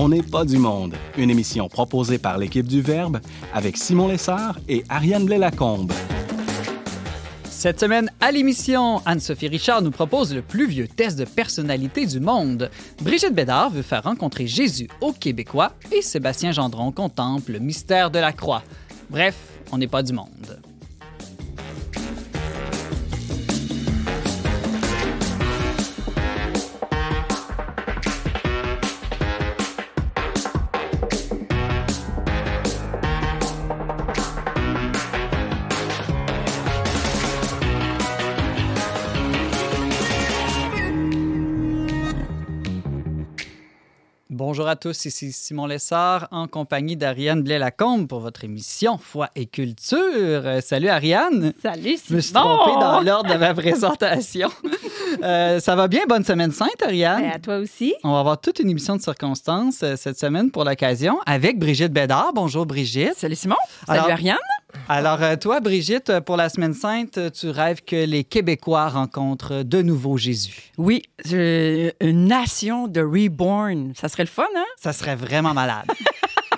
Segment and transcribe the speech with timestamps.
[0.00, 3.18] On n'est pas du monde, une émission proposée par l'équipe du Verbe
[3.52, 5.92] avec Simon Lessard et Ariane Blais-Lacombe.
[7.42, 12.20] Cette semaine, à l'émission, Anne-Sophie Richard nous propose le plus vieux test de personnalité du
[12.20, 12.70] monde.
[13.02, 18.20] Brigitte Bédard veut faire rencontrer Jésus aux Québécois et Sébastien Gendron contemple le mystère de
[18.20, 18.62] la croix.
[19.10, 19.34] Bref,
[19.72, 20.60] on n'est pas du monde.
[44.58, 49.46] Bonjour à tous, ici Simon Lessard en compagnie d'Ariane Blais-Lacombe pour votre émission Foi et
[49.46, 49.96] Culture.
[50.02, 51.52] Euh, salut Ariane.
[51.62, 52.00] Salut Simon.
[52.10, 54.48] Je me suis trompé dans l'ordre de ma présentation.
[55.22, 56.02] Euh, ça va bien?
[56.08, 57.22] Bonne semaine sainte, Ariane.
[57.22, 57.94] Ben, à toi aussi.
[58.04, 61.92] On va avoir toute une émission de circonstances euh, cette semaine pour l'occasion avec Brigitte
[61.92, 62.32] Bédard.
[62.34, 63.14] Bonjour Brigitte.
[63.16, 63.56] Salut Simon.
[63.88, 64.36] Alors- Salut Ariane.
[64.88, 69.82] Alors, euh, toi, Brigitte, pour la semaine sainte, tu rêves que les Québécois rencontrent de
[69.82, 70.72] nouveau Jésus.
[70.76, 73.92] Oui, une nation de reborn.
[73.98, 74.64] Ça serait le fun, hein?
[74.78, 75.86] Ça serait vraiment malade.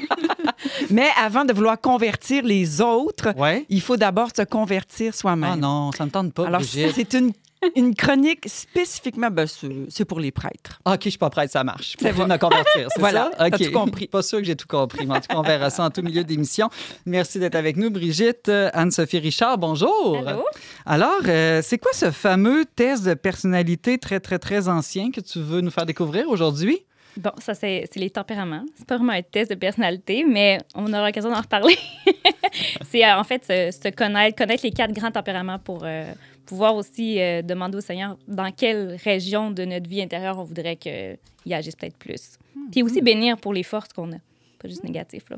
[0.91, 3.65] Mais avant de vouloir convertir les autres, Ouais?
[3.69, 5.51] il faut d'abord se convertir soi-même.
[5.53, 7.33] Ah non, ça me tente pas, Alors, c'est une,
[7.77, 9.47] une chronique spécifiquement, ben,
[9.89, 10.81] c'est pour les prêtres.
[10.87, 11.97] OK, je suis pas prête, ça marche.
[11.99, 13.47] C'est Pour me convertir, c'est Voilà, ça?
[13.47, 13.65] OK.
[13.65, 14.07] tout compris.
[14.07, 16.03] Pas sûr que j'ai tout compris, mais en tout cas, on verra ça en tout
[16.03, 16.69] milieu d'émission.
[17.07, 18.49] Merci d'être avec nous, Brigitte.
[18.49, 20.23] Euh, Anne-Sophie Richard, bonjour.
[20.27, 20.45] Allô?
[20.87, 25.41] Alors, euh, c'est quoi ce fameux test de personnalité très, très, très ancien que tu
[25.41, 26.85] veux nous faire découvrir aujourd'hui?
[27.17, 28.65] Bon, ça, c'est c'est les tempéraments.
[28.77, 31.77] C'est pas vraiment un test de personnalité, mais on aura l'occasion d'en reparler.
[32.91, 36.05] c'est euh, en fait se, se connaître, connaître les quatre grands tempéraments pour euh,
[36.47, 40.77] pouvoir aussi euh, demander au Seigneur dans quelle région de notre vie intérieure on voudrait
[40.77, 41.19] qu'il
[41.53, 42.39] agisse peut-être plus.
[42.71, 44.19] Puis aussi bénir pour les forces qu'on a,
[44.59, 45.29] pas juste négatif.
[45.31, 45.37] Là.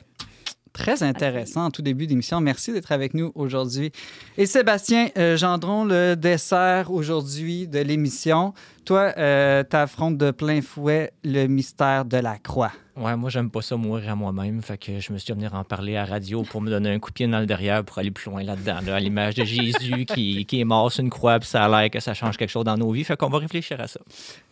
[0.72, 2.40] Très intéressant en tout début d'émission.
[2.40, 3.92] Merci d'être avec nous aujourd'hui.
[4.38, 8.54] Et Sébastien euh, Gendron, le dessert aujourd'hui de l'émission.
[8.86, 12.72] Toi, euh, t'affrontes de plein fouet le mystère de la croix.
[12.96, 14.60] Ouais, moi, j'aime pas ça mourir à moi-même.
[14.62, 16.98] Fait que je me suis venir en parler à la radio pour me donner un
[16.98, 19.44] coup de pied dans le derrière pour aller plus loin là-dedans, là, à l'image de
[19.44, 22.36] Jésus qui, qui est mort sur une croix, puis ça a l'air que ça change
[22.38, 23.04] quelque chose dans nos vies.
[23.04, 24.00] Fait qu'on va réfléchir à ça.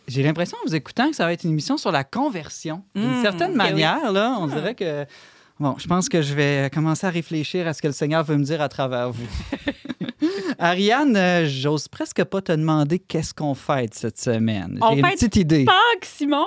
[0.07, 2.83] J'ai l'impression, en vous écoutant, que ça va être une émission sur la conversion.
[2.95, 3.57] D'une Mmh, certaine oui.
[3.57, 5.05] manière, là, on dirait que...
[5.59, 8.37] Bon, je pense que je vais commencer à réfléchir à ce que le Seigneur veut
[8.37, 9.27] me dire à travers vous.
[10.59, 14.77] Ariane, euh, j'ose presque pas te demander qu'est-ce qu'on fête cette semaine.
[14.81, 15.65] On J'ai une petite idée.
[15.65, 16.45] Pâques, Simon!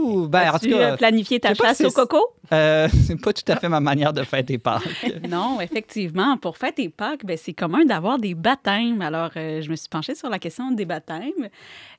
[0.00, 2.18] Ouh, ben, en tout tu cas, planifié ta chasse si au coco?
[2.52, 4.82] Euh, c'est pas tout à fait ma manière de fêter Pâques.
[5.28, 9.00] Non, effectivement, pour fêter Pâques, ben, c'est commun d'avoir des baptêmes.
[9.00, 11.48] Alors, euh, je me suis penchée sur la question des baptêmes.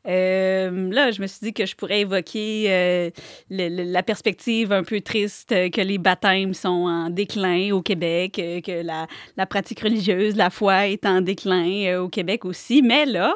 [0.08, 3.12] Euh, là, je me suis dit que je pourrais évoquer
[3.50, 9.46] la perspective un peu triste que les baptêmes sont en déclin au Québec, que la,
[9.46, 12.82] pratique religieuse, la foi est en déclin au Québec aussi.
[12.82, 13.36] Mais là,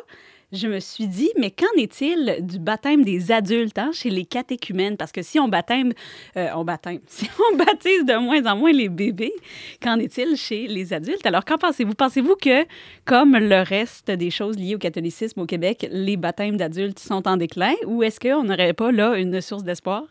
[0.52, 4.98] je me suis dit, mais qu'en est-il du baptême des adultes hein, chez les catéchumènes?
[4.98, 5.94] Parce que si on baptême,
[6.38, 9.34] euh, on baptême, si on baptise de moins en moins les bébés,
[9.82, 11.26] qu'en est-il chez les adultes?
[11.26, 11.94] Alors, qu'en pensez-vous?
[11.94, 12.66] Pensez-vous que,
[13.06, 17.38] comme le reste des choses liées au catholicisme au Québec, les baptêmes d'adultes sont en
[17.38, 20.04] déclin ou est-ce qu'on n'aurait pas là une source d'espoir?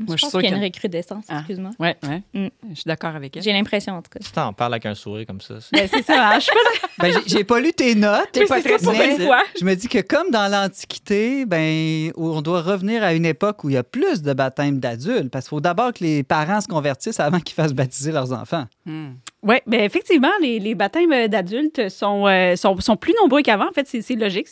[0.00, 1.38] Moi, je pense qu'il y a une recrudescence, Ah.
[1.38, 1.70] excuse-moi.
[1.78, 2.22] Oui, oui.
[2.40, 2.48] Mm.
[2.70, 3.42] Je suis d'accord avec elle.
[3.42, 4.18] J'ai l'impression, en tout cas.
[4.22, 6.60] Si t'en parles avec un sourire comme ça, c'est- Ben, ça, hein, je suis pas
[7.08, 8.28] Ben, j'ai- pas lu tes notes.
[8.32, 8.78] T'es pas très.
[8.78, 13.70] Je me dis que comme dans l'Antiquité, ben, on doit revenir à une époque où
[13.70, 16.68] il y a plus de baptêmes d'adultes, parce qu'il faut d'abord que les parents se
[16.68, 18.66] convertissent avant qu'ils fassent baptiser leurs enfants.
[19.46, 23.68] Oui, bien effectivement, les, les baptêmes euh, d'adultes sont, euh, sont, sont plus nombreux qu'avant.
[23.68, 24.48] En fait, c'est logique.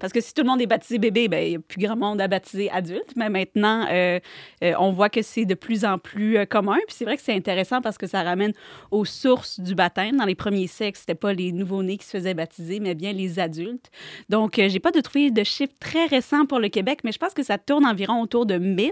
[0.00, 1.94] Parce que si tout le monde est baptisé bébé, ben, il n'y a plus grand
[1.94, 3.12] monde à baptiser adulte.
[3.14, 4.18] Mais maintenant, euh,
[4.60, 6.78] on voit que c'est de plus en plus commun.
[6.88, 8.52] Puis c'est vrai que c'est intéressant parce que ça ramène
[8.90, 10.16] aux sources du baptême.
[10.16, 13.38] Dans les premiers siècles, c'était pas les nouveau-nés qui se faisaient baptiser, mais bien les
[13.38, 13.92] adultes.
[14.30, 17.34] Donc, j'ai pas de trouvé de chiffres très récents pour le Québec, mais je pense
[17.34, 18.90] que ça tourne environ autour de 1000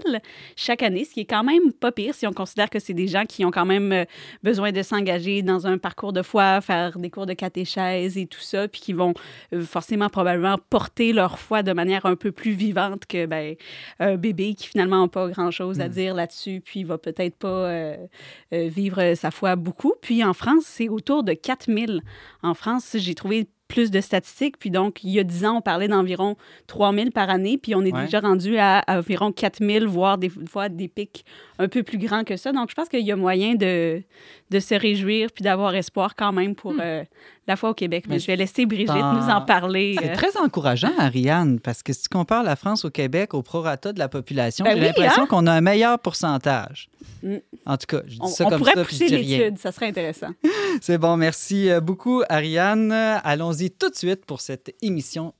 [0.55, 3.07] chaque année, ce qui est quand même pas pire si on considère que c'est des
[3.07, 4.05] gens qui ont quand même
[4.41, 8.39] besoin de s'engager dans un parcours de foi, faire des cours de catéchèse et tout
[8.39, 9.13] ça, puis qui vont
[9.53, 13.55] euh, forcément probablement porter leur foi de manière un peu plus vivante que ben,
[13.99, 17.97] un bébé qui finalement n'a pas grand-chose à dire là-dessus, puis va peut-être pas euh,
[18.53, 19.93] euh, vivre sa foi beaucoup.
[20.01, 22.01] Puis en France, c'est autour de 4000.
[22.41, 24.57] En France, j'ai trouvé plus de statistiques.
[24.59, 26.35] Puis donc, il y a 10 ans, on parlait d'environ
[26.67, 27.57] 3000 par année.
[27.57, 28.05] Puis on est Ouais.
[28.05, 31.25] déjà rendu à, à environ 4000, voire des fois des pics
[31.57, 32.51] un peu plus grands que ça.
[32.51, 34.01] Donc, je pense qu'il y a moyen de,
[34.51, 37.03] de se réjouir puis d'avoir espoir quand même pour euh,
[37.47, 38.05] la foi au Québec.
[38.07, 39.95] Mais Mais je vais laisser Brigitte dans- nous en parler.
[40.01, 43.91] C'est très encourageant, Ariane, parce que si tu compares la France au Québec au prorata
[43.93, 45.27] de la population, Ben j'ai oui, l'impression hein?
[45.27, 46.89] qu'on a un meilleur pourcentage.
[47.21, 47.35] Mm.
[47.65, 49.87] En tout cas, je dis On, ça on comme pourrait ça, pousser l'étude, ça serait
[49.87, 50.29] intéressant.
[50.81, 52.91] C'est bon, merci euh, beaucoup, Ariane.
[52.91, 55.33] Allons-y tout de suite pour cette émission.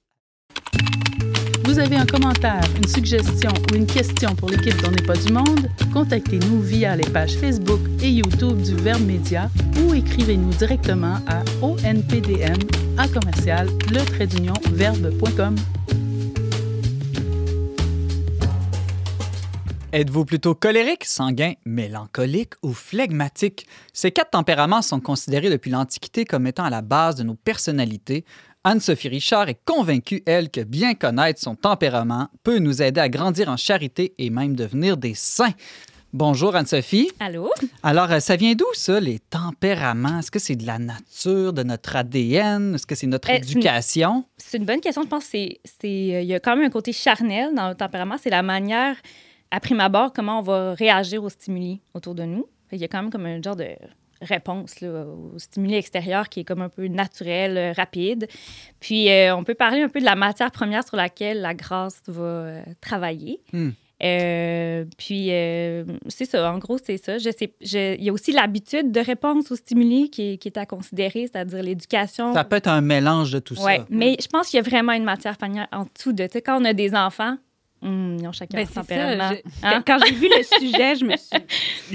[1.73, 5.33] Vous avez un commentaire, une suggestion ou une question pour l'équipe d'On n'est pas du
[5.33, 5.71] monde?
[5.91, 9.49] Contactez-nous via les pages Facebook et YouTube du Verbe Média
[9.81, 12.59] ou écrivez-nous directement à onpdm
[12.95, 14.01] à commercial le
[14.75, 15.55] verbe.com.
[19.93, 23.67] Êtes-vous plutôt colérique, sanguin, mélancolique ou flegmatique?
[23.93, 28.25] Ces quatre tempéraments sont considérés depuis l'Antiquité comme étant à la base de nos personnalités.
[28.68, 33.50] Anne-Sophie Richard est convaincue, elle, que bien connaître son tempérament peut nous aider à grandir
[33.50, 35.51] en charité et même devenir des saints.
[36.13, 37.10] Bonjour Anne-Sophie.
[37.19, 37.51] Allô?
[37.81, 40.19] Alors, euh, ça vient d'où ça, les tempéraments?
[40.19, 42.75] Est-ce que c'est de la nature, de notre ADN?
[42.75, 44.24] Est-ce que c'est notre une- éducation?
[44.38, 45.01] C'est une bonne question.
[45.04, 48.16] Je pense c'est, euh, il y a quand même un côté charnel dans le tempérament.
[48.21, 48.95] C'est la manière,
[49.51, 52.48] à prime abord, comment on va réagir aux stimuli autour de nous.
[52.69, 53.68] Qu'il y a quand même comme un genre de
[54.23, 58.27] réponse là, aux stimuli extérieurs qui est comme un peu naturel, euh, rapide.
[58.79, 62.01] Puis, euh, on peut parler un peu de la matière première sur laquelle la grâce
[62.07, 63.39] va euh, travailler.
[63.53, 63.69] Hmm.
[64.03, 66.51] Euh, puis, euh, c'est ça.
[66.51, 67.17] En gros, c'est ça.
[67.19, 70.49] Je sais, je- il y a aussi l'habitude de réponse aux stimuli qui est, qui
[70.49, 72.33] est à considérer, c'est-à-dire l'éducation.
[72.33, 73.85] Ça peut être un mélange de tout Oui, ça.
[73.89, 76.23] mais je pense qu'il y a vraiment une matière première en dessous de.
[76.25, 77.37] Tu sais, quand on a des enfants,
[77.83, 79.30] hum, ils ont chacun Ben, leur tempérament.
[79.30, 79.35] ça.
[79.35, 79.83] Je- Hein?
[79.85, 81.39] Quand j'ai vu le sujet, je me suis,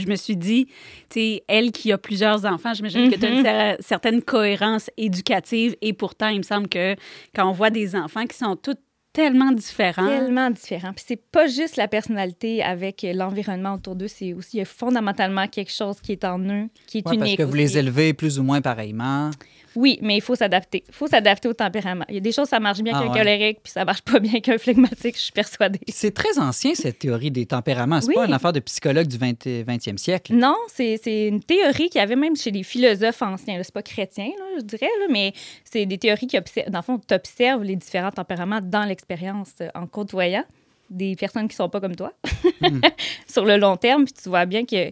[0.02, 0.74] je me suis dit, tu
[1.10, 5.74] sais, elle qui a plusieurs enfants, j'imagine que tu as une cer- certaine cohérence éducative
[5.80, 6.94] et pourtant, il me semble que
[7.34, 8.76] quand on voit des enfants qui sont tous
[9.12, 10.06] tellement différents.
[10.06, 10.92] Tellement différent.
[10.94, 14.66] Puis c'est pas juste la personnalité avec l'environnement autour d'eux, c'est aussi il y a
[14.66, 17.38] fondamentalement quelque chose qui est en eux, qui est Ouais, parce unique.
[17.38, 17.58] que vous aussi.
[17.58, 19.30] les élevez plus ou moins pareillement.
[19.78, 20.82] Oui, mais il faut s'adapter.
[20.88, 22.04] Il faut s'adapter au tempérament.
[22.08, 23.18] Il y a des choses, ça marche bien Ah qu'un ouais.
[23.18, 25.78] colérique, puis ça marche pas bien qu'un flegmatique, je suis persuadée.
[25.88, 28.00] C'est très ancien, cette théorie des tempéraments.
[28.00, 28.14] C'est Oui.
[28.16, 30.34] pas une affaire de psychologue du 20, 20e siècle.
[30.34, 30.98] Non, c'est
[31.28, 33.60] une théorie qu'il y avait même chez les philosophes anciens.
[33.62, 35.32] C'est pas chrétien, là, je dirais, là, mais
[35.64, 36.70] c'est des théories qui observent.
[36.70, 40.44] Dans le fond, tu observes les différents tempéraments dans l'expérience euh, en côtoyant
[40.90, 42.12] des personnes qui sont pas comme toi
[42.60, 42.80] Hmm.
[43.28, 44.04] sur le long terme.
[44.06, 44.90] Puis tu vois bien que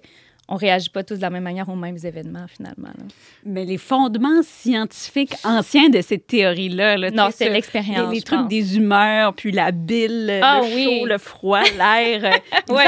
[0.49, 2.89] on réagit pas tous de la même manière aux mêmes événements, finalement.
[2.89, 3.05] là.
[3.45, 8.13] Mais les fondements scientifiques anciens de cette théorie-là, là, Non, c'est l'expérience.
[8.15, 8.49] Les, trucs pense.
[8.49, 10.85] des humeurs, puis la bile, Ah le oui.
[11.01, 12.25] chaud, le froid, l'air.
[12.25, 12.85] euh, Ouais.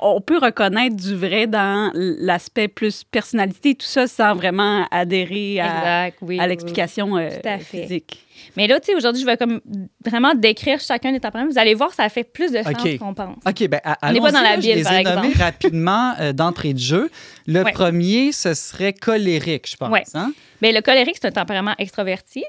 [0.00, 5.66] on peut reconnaître du vrai dans l'aspect plus personnalité, tout ça sans vraiment adhérer à,
[6.10, 6.38] Exact, oui.
[6.38, 7.30] à oui, l'explication euh,
[7.60, 8.26] physique.
[8.56, 9.60] Mais là, tu sais, aujourd'hui, je vais comme
[10.04, 11.50] vraiment décrire chacun des tempéraments.
[11.50, 13.36] Vous allez voir, ça fait plus de sens qu'on pense.
[13.46, 15.28] OK, ben, à- On n'est pas dans la Bible, par exemple.
[15.38, 17.10] rapidement euh, d'entrée de jeu.
[17.46, 17.72] Le Ouais.
[17.72, 19.90] premier, ce serait colérique, je pense.
[19.90, 20.02] Ouais.
[20.14, 20.32] hein?
[20.60, 22.44] Bien, le colérique, c'est un tempérament extraverti.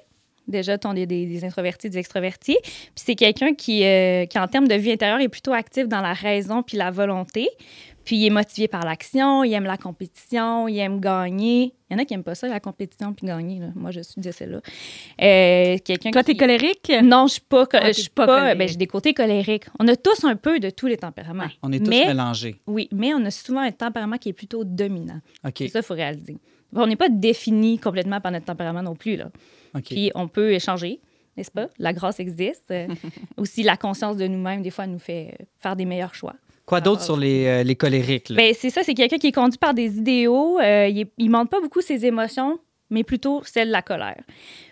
[0.48, 2.58] Déjà, tu des, des, introvertis, des extravertis.
[2.64, 6.02] Puis c'est quelqu'un qui, euh, qui, en termes de vie intérieure, est plutôt actif dans
[6.02, 7.48] la raison puis la volonté.
[8.06, 11.74] Puis il est motivé par l'action, il aime la compétition, il aime gagner.
[11.90, 13.60] Il y en a qui n'aiment pas ça, la compétition puis gagner.
[13.60, 13.68] là.
[13.76, 14.62] Moi, je suis de celle-là.
[15.22, 16.32] Euh, quelqu'un Toi, qui...
[16.32, 16.92] t'es colérique?
[17.04, 17.66] Non, je suis pas.
[17.74, 19.66] Ah, je suis pas ben, j'ai des côtés colériques.
[19.80, 21.50] On a tous un peu de tous les tempéraments.
[21.62, 22.56] On est tous mais, mélangés.
[22.68, 25.20] Oui, mais on a souvent un tempérament qui est plutôt dominant.
[25.46, 25.54] OK.
[25.58, 26.38] C'est ça, il faut réaliser.
[26.76, 29.16] On n'est pas défini complètement par notre tempérament non plus.
[29.16, 29.30] Là.
[29.76, 29.84] OK.
[29.86, 31.00] Puis on peut échanger,
[31.38, 31.68] n'est-ce pas?
[31.78, 32.74] La grâce existe.
[33.38, 36.36] Aussi, la conscience de nous-mêmes, des fois, nous fait euh, faire des meilleurs choix.
[36.66, 38.30] Quoi d'autre sur les, euh, les colériques?
[38.30, 38.38] là?
[38.38, 40.60] Ben, c'est ça, c'est quelqu'un qui est conduit par des idéaux.
[40.60, 44.22] Euh, il ne montre pas beaucoup ses émotions, mais plutôt celle de la colère.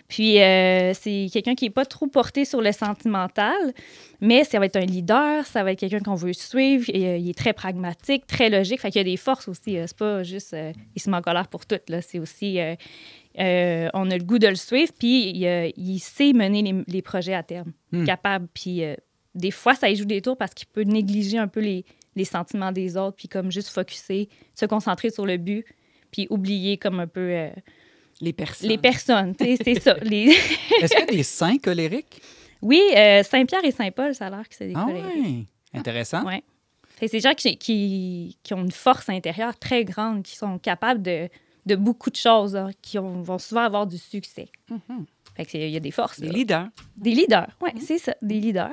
[0.08, 3.74] Puis, euh, c'est quelqu'un qui n'est pas trop porté sur le sentimental,
[4.20, 6.86] mais ça va être un leader, ça va être quelqu'un qu'on veut suivre.
[6.90, 8.82] Et, il est très pragmatique, très logique.
[8.82, 9.78] Fait qu'il y a des forces aussi.
[9.86, 10.56] c'est pas juste
[10.96, 11.80] il se met en colère pour tout.
[11.88, 12.02] Là.
[12.02, 12.60] C'est aussi
[13.40, 16.84] euh, on a le goût de le suivre, puis il, euh, il sait mener les,
[16.88, 17.72] les projets à terme.
[17.92, 18.06] Hmm.
[18.06, 18.48] Capable.
[18.54, 18.96] Puis euh,
[19.36, 21.86] des fois, ça y joue des tours parce qu'il peut négliger un peu les,
[22.16, 25.66] les sentiments des autres, puis comme juste focuser, se concentrer sur le but,
[26.12, 27.50] puis oublier comme un peu euh,
[28.20, 28.70] Les personnes.
[28.70, 29.34] les personnes.
[29.40, 29.94] C'est ça.
[30.02, 30.26] Les...
[30.82, 32.22] Est-ce qu'il y a des saints colériques?
[32.62, 35.14] Oui, euh, Saint-Pierre et Saint-Paul, ça a l'air que c'est des Ah colériques.
[35.24, 35.46] oui.
[35.74, 36.24] Intéressant.
[37.00, 41.02] C'est des gens qui, qui, qui ont une force intérieure très grande, qui sont capables
[41.02, 41.30] de,
[41.66, 44.50] de beaucoup de choses, hein, qui ont- vont souvent avoir du succès.
[44.68, 44.74] Que
[45.50, 46.20] c'est- il y a des forces.
[46.20, 46.34] Des là.
[46.34, 46.68] leaders.
[46.98, 48.72] Des leaders, oui, c'est ça, des leaders.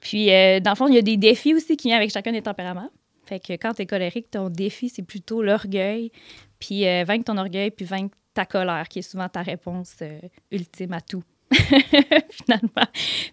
[0.00, 2.32] Puis, euh, dans le fond, il y a des défis aussi qui viennent avec chacun
[2.32, 2.90] des tempéraments.
[3.26, 6.10] Fait que quand tu es colérique, ton défi, c'est plutôt l'orgueil.
[6.58, 10.18] Puis, euh, vaincre ton orgueil, puis vaincre ta colère, qui est souvent ta réponse euh,
[10.50, 11.22] ultime à tout.
[12.30, 12.86] finalement.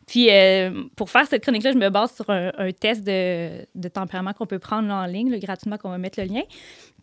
[0.05, 3.87] Puis euh, pour faire cette chronique-là, je me base sur un, un test de, de
[3.87, 6.41] tempérament qu'on peut prendre en ligne, là, gratuitement, qu'on va mettre le lien.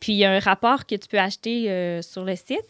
[0.00, 2.62] Puis il y a un rapport que tu peux acheter euh, sur le site.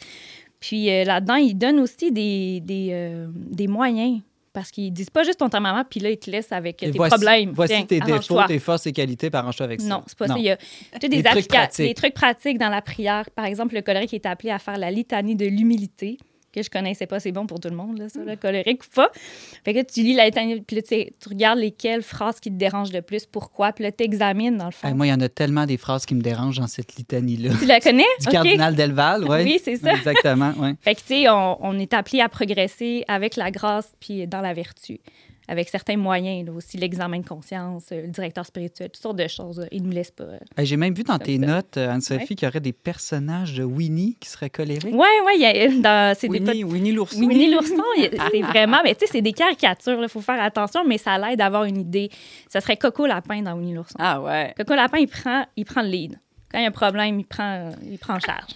[0.61, 4.21] Puis euh, là-dedans, ils donnent aussi des, des, euh, des moyens.
[4.53, 7.11] Parce qu'ils disent pas juste ton tempérament, puis là, ils te laissent avec tes voici,
[7.11, 7.53] problèmes.
[7.53, 9.87] Voici Tiens, tes défauts, tes forces et qualités, arrange-toi avec ça.
[9.87, 10.35] Non, c'est pas ça.
[10.37, 10.57] Il y a
[11.01, 11.87] des, Des trucs pratiques.
[11.87, 13.31] des trucs pratiques dans la prière.
[13.37, 16.19] Par exemple, le colérique est appelé à faire la litanie de l'humilité,
[16.53, 17.21] que je connaissais pas.
[17.21, 19.11] C'est bon pour tout le monde, là, ça, le colérique ou pas.
[19.65, 22.93] Fait que tu lis la litanie, puis là, tu, regardes lesquelles phrases qui te dérangent
[22.93, 24.89] le plus, pourquoi, puis là, tu examines, dans le fond.
[24.89, 27.55] Hey, moi, il y en a tellement des phrases qui me dérangent dans cette litanie-là.
[27.59, 28.05] Tu la connais?
[28.21, 29.43] Du cardinal Delval, oui.
[29.45, 29.93] Oui, c'est ça.
[29.93, 30.71] Exactement, oui.
[30.81, 34.41] Fait que, tu sais, on, on est appelé à progresser avec la grâce puis dans
[34.41, 35.01] la vertu,
[35.49, 39.27] avec certains moyens, là, aussi l'examen de conscience, euh, le directeur spirituel, toutes sortes de
[39.27, 39.67] choses.
[39.73, 40.25] Ils nous laissent pas.
[40.25, 40.39] euh.
[40.59, 41.47] J'ai même vu dans tes ça.
[41.47, 42.27] notes, euh, Anne-Sophie, Ouais.
[42.37, 44.95] qu'il y aurait des personnages de Winnie qui seraient colériques.
[46.19, 47.19] C'est des Winnie, Winnie l'ourson.
[47.21, 47.83] Winnie l'ourson,
[48.31, 51.39] c'est vraiment, mais tu sais, c'est des caricatures, il faut faire attention, mais ça l'aide
[51.39, 52.11] d'avoir une idée.
[52.49, 53.97] Ça serait Coco Lapin dans Winnie l'ourson.
[53.99, 54.55] Ah ouais.
[54.57, 56.19] Coco Lapin, il prend, il prend le lead.
[56.51, 58.53] Quand il y a un problème, il prend, il prend en charge.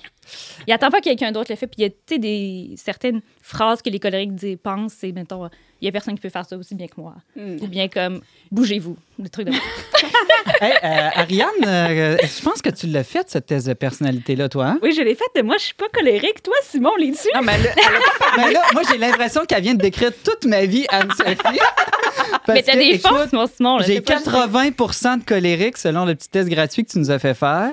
[0.66, 1.66] Il attend pas que quelqu'un d'autre le fait.
[1.66, 5.50] Puis il y a, des, certaines phrases que les colériques disent, pensent, c'est, mettons,
[5.82, 7.14] il y a personne qui peut faire ça aussi bien que moi.
[7.36, 7.56] Hmm.
[7.60, 8.20] Ou bien comme,
[8.52, 9.52] bougez-vous, des trucs de
[10.60, 14.66] Hey, euh, Ariane, euh, je pense que tu l'as fait, cette thèse de personnalité-là, toi.
[14.66, 14.78] hein?
[14.80, 15.44] Oui, je l'ai faite.
[15.44, 16.40] Moi, je suis pas colérique.
[16.42, 17.28] Toi, Simon, l'es-tu?
[17.34, 17.70] Non, mais là,
[18.36, 21.58] Mais là, moi, j'ai l'impression qu'elle vient de décrire toute ma vie, Anne-Sophie.
[22.48, 23.78] Mais t'as des écoute, forces, mon Simon.
[23.80, 27.10] J'ai c'est pas juste- 80% de colérique selon le petit test gratuit que tu nous
[27.10, 27.72] as fait faire.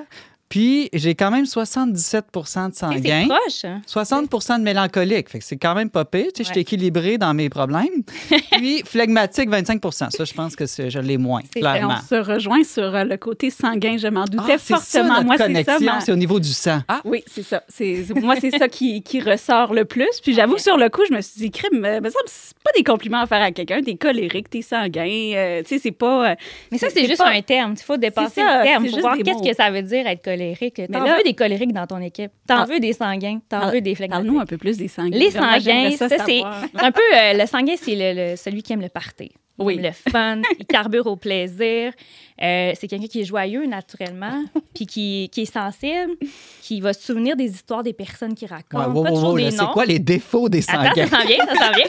[0.50, 3.00] Puis j'ai quand même 77% de sanguin.
[3.02, 3.64] C'est proche.
[3.64, 3.80] hein.
[3.86, 5.28] 60% de mélancolique.
[5.30, 6.26] Fait que c'est quand même pas pire.
[6.34, 8.02] Tu sais, Je suis équilibré dans mes problèmes.
[8.52, 11.94] Puis phlegmatique, 25 Ça, je pense que c'est- je l'ai moins, clairement.
[12.02, 13.96] On se rejoint sur euh, le côté sanguin.
[13.96, 15.14] Je m'en doutais Ah, ça, fortement.
[15.14, 15.78] notre Moi, c'est ça.
[15.78, 16.80] ma- c'est au niveau du sang.
[17.04, 17.62] Oui, c'est ça.
[18.20, 20.20] Moi, c'est ça qui, qui ressort le plus.
[20.20, 22.72] Puis j'avoue sur le coup, je me suis dit, crime, euh, me semble c'est pas
[22.76, 23.82] des compliments à faire à quelqu'un.
[23.82, 25.06] T'es colérique, t'es sanguin.
[25.36, 26.32] euh, tu sais, c'est pas.
[26.32, 26.34] euh,
[26.72, 27.74] Mais ça, c'est juste pas- un terme.
[27.78, 28.82] Il faut dépasser ça, le terme.
[28.84, 30.39] faut juste voir qu'est-ce que ça veut dire être colérique.
[30.92, 32.30] T'en là- veux des colériques dans ton équipe?
[32.46, 32.64] T'en Ah.
[32.66, 33.40] veux des sanguins?
[33.48, 34.24] T'en Parle- veux des phlegmatiques.
[34.26, 35.16] Parle-nous un peu plus des sanguins.
[35.16, 36.42] Les sanguins, j'aimerais ça, c'est
[36.74, 39.30] un peu euh, le sanguin, c'est le, le- celui qui aime le party.
[39.58, 39.76] Oui.
[39.76, 41.92] Le fun, il carbure au plaisir.
[42.42, 44.42] Euh, c'est quelqu'un qui est joyeux naturellement,
[44.74, 46.12] puis qui, qui est sensible,
[46.62, 49.50] qui va se souvenir des histoires des personnes qu'il raconte, Ouais, wow, pas.
[49.50, 51.06] C'est quoi les défauts des Attends, sanguins?
[51.06, 51.88] ça s'en vient, ça s'en vient.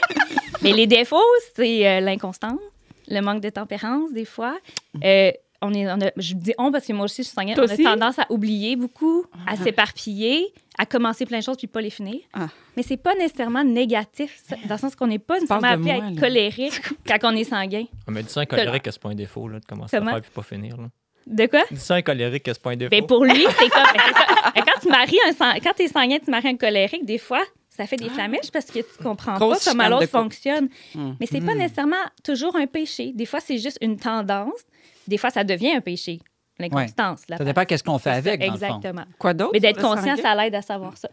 [0.62, 1.16] Mais les défauts,
[1.56, 2.60] c'est euh, l'inconstance,
[3.08, 4.56] le manque de tempérance, des fois.
[5.02, 5.32] Euh,
[5.62, 7.54] on est, on a- je dis on parce que moi aussi, je suis sanguine.
[7.56, 7.82] On a aussi?
[7.82, 12.20] tendance à oublier beaucoup, à s'éparpiller, à commencer plein de choses puis pas les finir.
[12.34, 12.48] Ah.
[12.76, 15.96] Mais c'est pas nécessairement négatif, ça, dans le sens qu'on n'est pas nécessairement appelé à
[15.98, 16.20] être là.
[16.20, 17.84] colérique quand on est sanguin.
[18.08, 20.10] On me dit ça colérique que c'est pas un défaut, là, de commencer Comment?
[20.10, 20.76] à faire puis pas finir.
[20.76, 20.88] Là.
[21.26, 21.62] De quoi?
[21.70, 22.90] Dis ça un colérique que c'est pas un défaut?
[22.90, 23.82] Ben pour lui, c'est comme.
[23.94, 24.52] ben.
[24.56, 27.42] Ben, Quand tu maries un sang- quand t'es sanguin, tu maries un colérique, des fois,
[27.76, 30.68] ça fait des flamèches parce que tu comprends Grosse pas comment l'autre fonctionne.
[30.94, 31.12] Hmm.
[31.18, 33.12] Mais c'est pas nécessairement toujours un péché.
[33.14, 34.60] Des fois, c'est juste une tendance.
[35.08, 36.20] Des fois, ça devient un péché.
[36.58, 37.22] L'inconstance.
[37.28, 38.66] la Ça dépend qu'est-ce qu'on fait avec, dans le fond.
[38.66, 39.04] Exactement.
[39.18, 39.50] quoi d'autre?
[39.54, 41.08] Mais d'être conscient, ça l'aide à savoir ça.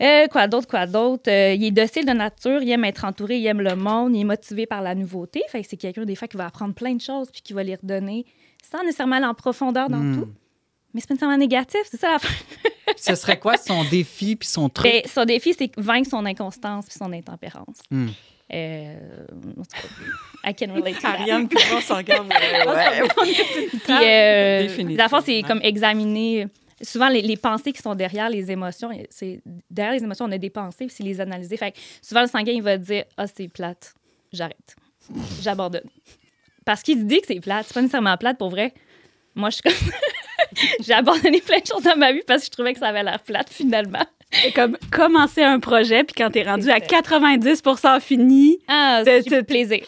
[0.00, 1.28] Euh, quoi d'autre, quoi d'autre?
[1.28, 4.20] Euh, il est docile de nature, il aime être entouré, il aime le monde, il
[4.20, 5.42] est motivé par la nouveauté.
[5.48, 7.64] Fait que c'est quelqu'un, des fois, qui va apprendre plein de choses puis qui va
[7.64, 8.24] les redonner
[8.62, 10.20] sans nécessairement aller en profondeur dans Hmm.
[10.22, 10.28] tout.
[10.96, 12.34] Mais c'est pas nécessairement négatif, c'est ça la fin.
[12.96, 14.90] Ce serait quoi son défi puis son truc?
[14.90, 17.80] Ben, son défi, c'est vaincre son inconstance puis son intempérance.
[17.90, 18.08] Hmm.
[18.50, 19.26] Euh,
[20.42, 21.08] I can relate to that.
[21.08, 22.04] Ariane, on s'en ouais.
[23.84, 26.46] Puis, euh, le fond, c'est comme examiner.
[26.80, 30.38] Souvent, les, les pensées qui sont derrière les émotions, c'est derrière les émotions, on a
[30.38, 31.58] des pensées, puis c'est les analyser.
[31.58, 33.92] Fait que souvent, le sanguin, il va dire Ah, c'est plate,
[34.32, 34.76] j'arrête,
[35.42, 35.90] j'abandonne.
[36.64, 37.66] Parce qu'il dit que c'est plate.
[37.68, 38.72] C'est pas nécessairement plate pour vrai.
[39.34, 39.90] Moi, je suis comme.
[40.86, 43.02] J'ai abandonné plein de choses dans ma vie parce que je trouvais que ça avait
[43.02, 44.04] l'air plate finalement.
[44.32, 47.00] C'est comme commencer un projet, puis quand t'es rendu à ça.
[47.02, 49.80] 90% fini, Ah, C'est- j'ai plus plaisir.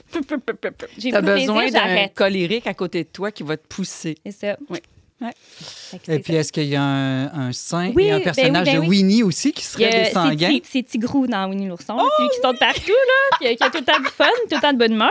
[0.97, 4.17] J'ai besoin d'un colérique à côté de toi qui va te pousser.
[4.25, 4.57] C'est ça.
[4.71, 4.79] Oui.
[5.21, 5.31] Ouais.
[5.31, 7.91] Et c'est puis, est-ce qu'il y a un, un saint?
[7.95, 8.99] Oui, et un ben personnage oui, ben de oui.
[8.99, 10.59] Winnie aussi qui serait des c'est sanguins?
[10.63, 11.99] C'est Tigrou dans Winnie l'ourson.
[11.99, 14.61] celui qui saute partout, là, qui, qui a tout le temps du fun, tout le
[14.61, 15.11] temps de bonne humeur.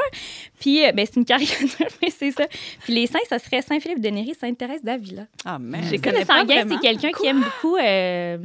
[0.62, 2.46] Puis, euh, ben, c'est une caricature, mais c'est ça.
[2.84, 5.28] Puis les saints, ça serait Saint-Philippe de Néry, Sainte-Thérèse d'Avila.
[5.44, 5.60] Ah,
[5.90, 8.38] sais, connais Le sanguin, c'est quelqu'un qui aime beaucoup euh,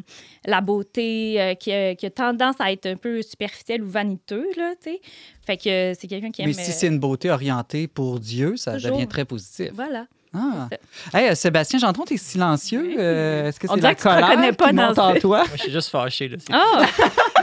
[0.44, 4.46] la beauté, euh, qui, a, qui a tendance à être un peu superficiel ou vaniteux,
[4.56, 5.00] là, tu sais.
[5.46, 6.48] Fait que c'est quelqu'un qui aime...
[6.48, 8.96] Mais si euh, c'est une beauté orientée pour Dieu, ça Toujours.
[8.96, 9.70] devient très positif.
[9.74, 10.06] Voilà.
[10.34, 10.68] Ah.
[11.12, 12.94] Hey, euh, Sébastien Gendron, t'es silencieux.
[12.98, 14.98] Euh, Est-ce que On c'est dirait la que tu te colère pas qui dans monte
[14.98, 15.38] en ce- toi?
[15.38, 16.28] Moi, je suis juste fâché.
[16.28, 16.36] Là.
[16.40, 16.82] C'est- Oh!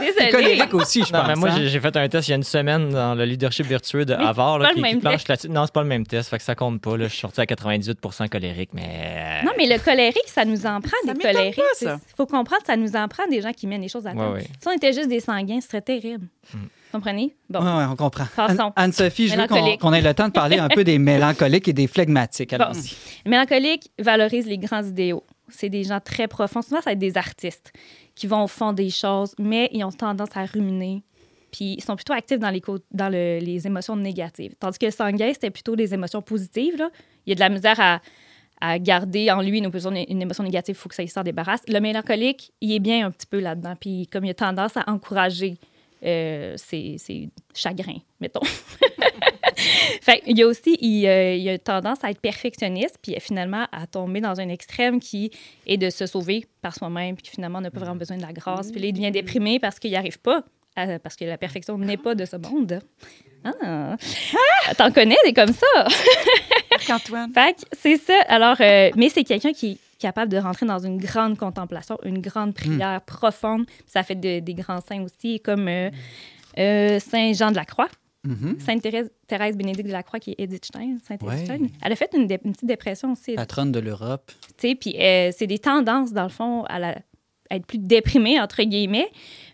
[0.06, 0.30] Désolée!
[0.30, 1.28] colérique aussi, je Non, pense.
[1.28, 1.58] mais moi, hein?
[1.66, 4.56] j'ai fait un test il y a une semaine dans le leadership vertueux de Havard.
[4.56, 5.48] c'est là, pas qui, le qui même planche.
[5.48, 6.96] Non, c'est pas le même test, fait que ça compte pas.
[6.96, 7.04] Là.
[7.06, 9.42] Je suis sorti à 98% colérique, mais.
[9.44, 11.56] Non, mais le colérique, ça nous en prend Ça des colériques.
[11.56, 12.00] pas, ça.
[12.08, 14.32] Il faut comprendre, ça nous en prend des gens qui mènent les choses à terme.
[14.32, 14.46] Ouais, ouais.
[14.60, 16.26] Si on était juste des sanguins, ce serait terrible.
[16.92, 17.34] Comprenez?
[17.48, 17.60] Bon.
[17.60, 18.24] Ouais, on comprend.
[18.76, 19.46] Anne-Sophie, je veux
[19.78, 22.50] qu'on ait le temps de parler un peu des mélancoliques et des flegmatiques.
[22.56, 22.64] Bon.
[22.64, 22.94] Allons-y.
[23.24, 25.24] Le mélancolique valorise les grands idéaux.
[25.48, 26.62] C'est des gens très profonds.
[26.62, 27.72] Souvent, ça va être des artistes
[28.14, 31.02] qui vont au fond des choses, mais ils ont tendance à ruminer.
[31.52, 34.54] Puis ils sont plutôt actifs dans les, dans le- les émotions négatives.
[34.60, 36.76] Tandis que le sanguin, c'était plutôt des émotions positives.
[36.76, 36.90] Là.
[37.26, 38.00] Il y a de la misère à,
[38.60, 41.62] à garder en lui une émotion, une émotion négative, il faut que ça s'en débarrasse.
[41.66, 43.74] Le mélancolique, il est bien un petit peu là-dedans.
[43.80, 45.56] Puis comme il a tendance à encourager
[46.04, 48.40] euh, ses chagrins, mettons.
[50.02, 53.66] fait, il y a aussi, il, euh, il a tendance à être perfectionniste, puis finalement
[53.72, 55.30] à tomber dans un extrême qui
[55.66, 58.70] est de se sauver par soi-même, puis finalement n'a pas vraiment besoin de la grâce.
[58.70, 60.44] Puis là, il devient déprimé parce qu'il n'y arrive pas,
[60.76, 62.80] à- parce que la perfection n'est pas de ce monde.
[63.44, 63.96] Ah!
[64.76, 65.86] T'en connais des comme ça?
[66.90, 67.32] Antoine.
[67.32, 68.14] Fait c'est ça.
[68.28, 72.54] Alors, euh, mais c'est quelqu'un qui capable de rentrer dans une grande contemplation, une grande
[72.54, 73.66] prière profonde.
[73.86, 75.90] Ça fait de- des grands saints aussi, comme euh,
[76.58, 77.88] euh, Saint Jean de la Croix,
[78.24, 78.58] Mhm.
[78.60, 80.98] Sainte Thérèse, Thérèse Bénédicte de la Croix, qui est Edith Stein.
[81.02, 81.42] Sainte Ouais.
[81.44, 81.68] Stein.
[81.82, 83.34] Elle a fait une, petite dépression aussi.
[83.34, 84.30] Patronne de l'Europe.
[84.58, 86.98] Tu sais, puis euh, c'est des tendances, dans le fond, à, la-
[87.48, 89.08] à être plus déprimé, entre guillemets.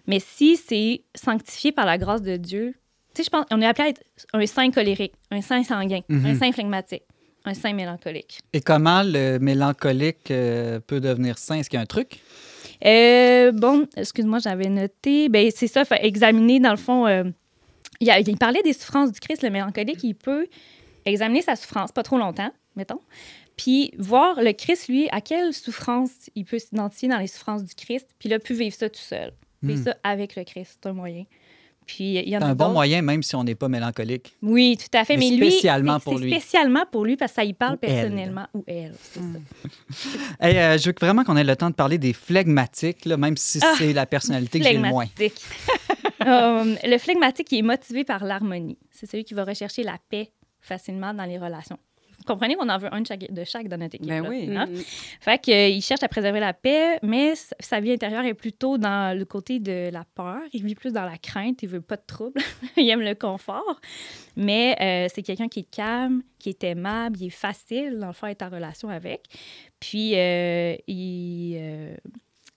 [0.08, 2.74] Mais si c'est sanctifié par la grâce de Dieu,
[3.14, 6.00] tu sais, je pense, on est appelé à être un saint colérique, un saint sanguin,
[6.10, 7.04] un saint phlegmatique,
[7.46, 8.40] un saint mélancolique.
[8.52, 11.56] Et comment le mélancolique euh, peut devenir sain?
[11.56, 12.20] Est-ce qu'il y a un truc?
[12.84, 15.28] Euh, bon, excuse-moi, j'avais noté.
[15.28, 17.06] Ben, c'est ça, examiner, dans le fond.
[17.06, 17.24] euh,
[18.00, 20.02] il, a- il parlait des souffrances du Christ, le mélancolique.
[20.04, 20.46] Il peut
[21.04, 23.00] examiner sa souffrance, pas trop longtemps, mettons.
[23.56, 27.74] Puis voir le Christ, lui, à quelle souffrance il peut s'identifier dans les souffrances du
[27.74, 28.08] Christ.
[28.18, 29.32] Puis là, plus vivre ça tout seul.
[29.62, 29.84] Vivre Hmm.
[29.84, 31.24] ça avec le Christ, c'est un moyen.
[31.86, 34.34] Puis il y en C'est a un bon moyen, même si on n'est pas mélancolique.
[34.42, 35.16] Oui, tout à fait.
[35.16, 36.30] Mais Mais, lui, spécialement pour lui.
[36.32, 37.94] spécialement pour lui parce que ça y parle Ou elle.
[37.94, 38.46] personnellement.
[38.54, 40.08] Ou elle, c'est ça.
[40.40, 43.36] Hey, euh, je veux vraiment qu'on ait le temps de parler des flegmatiques, là, même
[43.36, 45.06] si Ah, c'est la personnalité que j'ai le moins.
[46.26, 48.78] Euh, le flegmatique, il est motivé par l'harmonie.
[48.90, 51.78] C'est celui qui va rechercher la paix facilement dans les relations.
[52.26, 54.08] Vous comprenez qu'on en veut un de chaque, de chaque dans notre équipe.
[54.08, 54.48] Ben là, oui.
[54.56, 54.66] hein?
[54.66, 54.76] Mm.
[55.20, 59.24] Fait qu'il cherche à préserver la paix, mais sa vie intérieure est plutôt dans le
[59.24, 60.40] côté de la peur.
[60.52, 62.40] Il vit plus dans la crainte, il veut pas de trouble,
[62.76, 63.80] il aime le confort.
[64.34, 68.12] Mais euh, c'est quelqu'un qui est calme, qui est aimable, il est facile, dans le
[68.12, 69.22] fond, à être en relation avec.
[69.80, 71.94] Puis, euh, il, euh,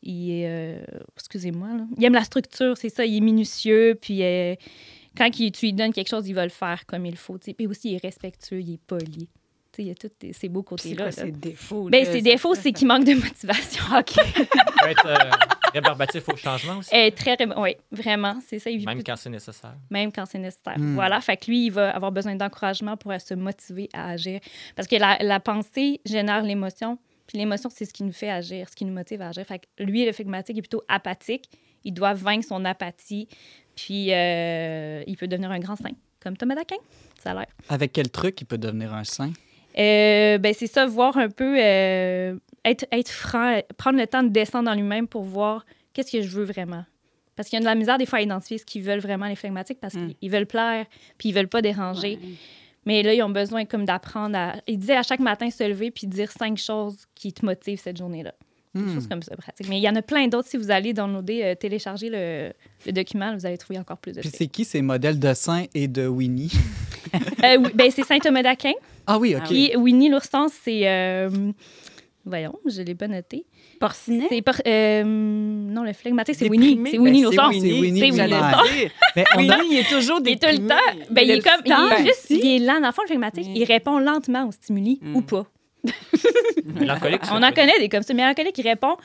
[0.01, 0.47] il est...
[0.47, 0.79] euh,
[1.15, 1.69] excusez-moi.
[1.97, 4.23] Il aime la structure, c'est ça, il est minutieux, puis...
[4.23, 4.55] euh,
[5.17, 7.37] quand il- tu lui donnes quelque chose, il va le faire comme il faut.
[7.39, 9.27] Puis aussi, il est respectueux, il est poli.
[9.83, 10.95] Il y a tous ces- beaux C'est côtés-là.
[10.95, 11.11] quoi là.
[11.11, 11.89] ses défauts?
[11.89, 13.83] Ben, ses défauts, c'est qu'il manque de motivation.
[13.97, 14.13] OK.
[14.15, 15.29] peut être euh,
[15.73, 17.37] rébarbatif au changement aussi, est très...
[17.57, 18.69] Oui, vraiment, c'est ça.
[18.69, 19.75] Il vit même plus- quand c'est nécessaire.
[19.89, 20.77] même quand c'est nécessaire.
[20.77, 20.95] Hmm.
[20.95, 24.39] Voilà, fait que lui, il va avoir besoin d'encouragement pour se motiver à agir.
[24.75, 28.67] Parce que la, la pensée génère l'émotion, puis l'émotion, c'est ce qui nous fait agir,
[28.69, 29.45] ce qui nous motive à agir.
[29.45, 31.49] Fait que lui, le flegmatique est plutôt apathique.
[31.83, 33.27] Il doit vaincre son apathie,
[33.75, 36.75] puis euh, il peut devenir un grand saint, comme Thomas d'Aquin,
[37.23, 37.45] ça a l'air.
[37.69, 39.31] Avec quel truc il peut devenir un saint?
[39.77, 44.29] Euh, ben, c'est ça, voir un peu, euh, être, être franc, prendre le temps de
[44.29, 46.83] descendre dans lui-même pour voir qu'est-ce que je veux vraiment.
[47.35, 49.27] Parce qu'il y a de la misère des fois à identifier ce qu'ils veulent vraiment,
[49.27, 50.13] les flegmatiques, parce Mm.
[50.19, 50.85] qu'ils veulent plaire,
[51.17, 52.19] puis ils veulent pas déranger.
[52.85, 54.55] Mais là, ils ont besoin comme d'apprendre à...
[54.67, 57.97] Il disait à chaque matin se lever puis dire cinq choses qui te motivent cette
[57.97, 58.33] journée-là.
[58.75, 58.93] Des Hmm.
[58.93, 59.67] choses comme ça, pratique.
[59.67, 60.47] Mais il y en a plein d'autres.
[60.47, 62.51] Si vous allez downloader, euh, télécharger le,
[62.85, 65.65] le document, vous allez trouver encore plus de Puis c'est qui ces modèles de saints
[65.73, 66.51] et de Winnie?
[67.43, 68.73] Euh, oui, ben, c'est Saint-Thomas d'Aquin.
[69.11, 69.43] Ah oui, OK.
[69.45, 70.87] Puis Winnie l'ourson, c'est...
[70.87, 71.29] euh,
[72.25, 73.45] Voyons, je l'ai pas noté.
[73.79, 74.27] Porcinet?
[74.29, 76.49] C'est par- euh, non le flegmatique c'est?
[76.49, 77.49] Winnie, c'est Ben, Winnie c'est l'ourson.
[77.49, 78.89] Winnie, C'est Winnie, c'est Winnie J'allais l'ourson.
[79.15, 80.57] Mais a- il est toujours Il est déprimé.
[80.57, 81.05] tout le temps.
[81.09, 83.45] Ben, il est comme il est juste il est lent dans le fond le flegmatique,
[83.47, 83.53] Oui.
[83.55, 85.15] il répond lentement aux stimuli Mm.
[85.15, 85.45] ou pas.
[87.31, 88.95] On en connaît des comme ça, mais mélancolique il répond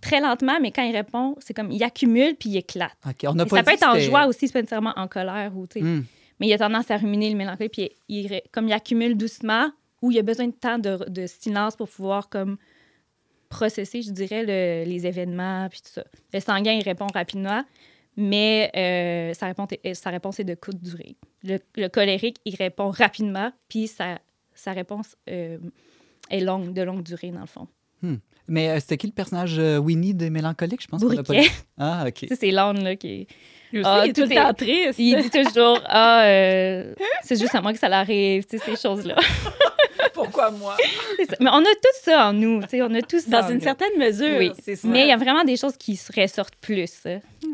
[0.00, 2.92] très lentement mais quand il répond, c'est comme il accumule puis il éclate.
[3.06, 5.08] OK, on n'a Et pas ça peut être en joie aussi, c'est pas nécessairement en
[5.08, 5.84] colère ou tu sais.
[5.84, 6.04] Hmm.
[6.40, 9.70] Mais il a tendance à ruminer le mélancolique puis il, comme il accumule doucement
[10.02, 12.56] ou il a besoin de temps de, de silence pour pouvoir comme
[13.48, 16.04] processer, je dirais, le- les événements puis tout ça.
[16.32, 17.64] Le sanguin, il répond rapidement,
[18.16, 21.16] mais euh, sa, réponse est, sa réponse est de courte durée.
[21.42, 24.18] Le, le colérique, il répond rapidement, puis sa,
[24.54, 25.58] sa réponse euh,
[26.30, 27.66] est longue, de longue durée, dans le fond.
[28.48, 30.82] Mais euh, c'était qui le personnage euh, Winnie des mélancoliques?
[30.82, 31.42] Je pense pas Bourriquet.
[31.42, 31.48] dit.
[31.76, 32.26] Ah, OK.
[32.40, 33.26] C'est l'âne, là, qui est...
[33.72, 34.98] Lui aussi, Ah, il est tout le est- temps triste.
[34.98, 38.76] Il dit toujours, ah, euh, c'est juste à moi que ça l'arrive, tu sais, ces
[38.88, 39.16] choses-là.
[40.14, 40.76] Pourquoi moi?
[41.40, 43.50] Mais on a tout ça en nous, tu sais, on a tout ça Dans en
[43.50, 43.60] une nous.
[43.62, 44.38] certaine mesure.
[44.38, 44.88] Oui, c'est ça.
[44.88, 47.04] Mais il y a vraiment des choses qui se ressortent plus.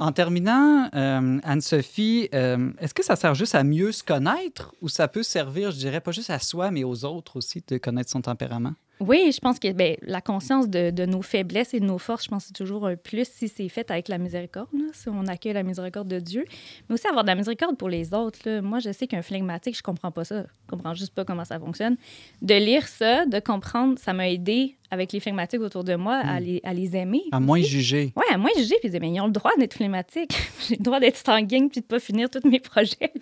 [0.01, 4.89] En terminant, euh, Anne-Sophie, euh, est-ce que ça sert juste à mieux se connaître ou
[4.89, 8.11] ça peut servir, je dirais, pas juste à soi, mais aux autres aussi de connaître
[8.11, 8.73] son tempérament?
[8.99, 12.25] Oui, je pense que ben, la conscience de, de nos faiblesses et de nos forces,
[12.25, 15.09] je pense que c'est toujours un plus si c'est fait avec la miséricorde, là, si
[15.11, 16.45] on accueille la miséricorde de Dieu.
[16.89, 18.39] Mais aussi avoir de la miséricorde pour les autres.
[18.47, 18.63] là.
[18.63, 20.43] Moi, je sais qu'un flegmatique, je comprends pas ça.
[20.43, 21.97] Je comprends juste pas comment ça fonctionne.
[22.41, 26.41] De lire ça, de comprendre, ça m'a aidé avec les flegmatiques autour de moi à,
[26.41, 27.23] les, à les aimer.
[27.33, 28.13] À moins juger.
[28.17, 30.35] Ouais, à moins juger puis mais ils ont le droit d'être flématiques.
[30.69, 33.13] J'ai le droit d'être sanguine puis de pas finir tous mes projets,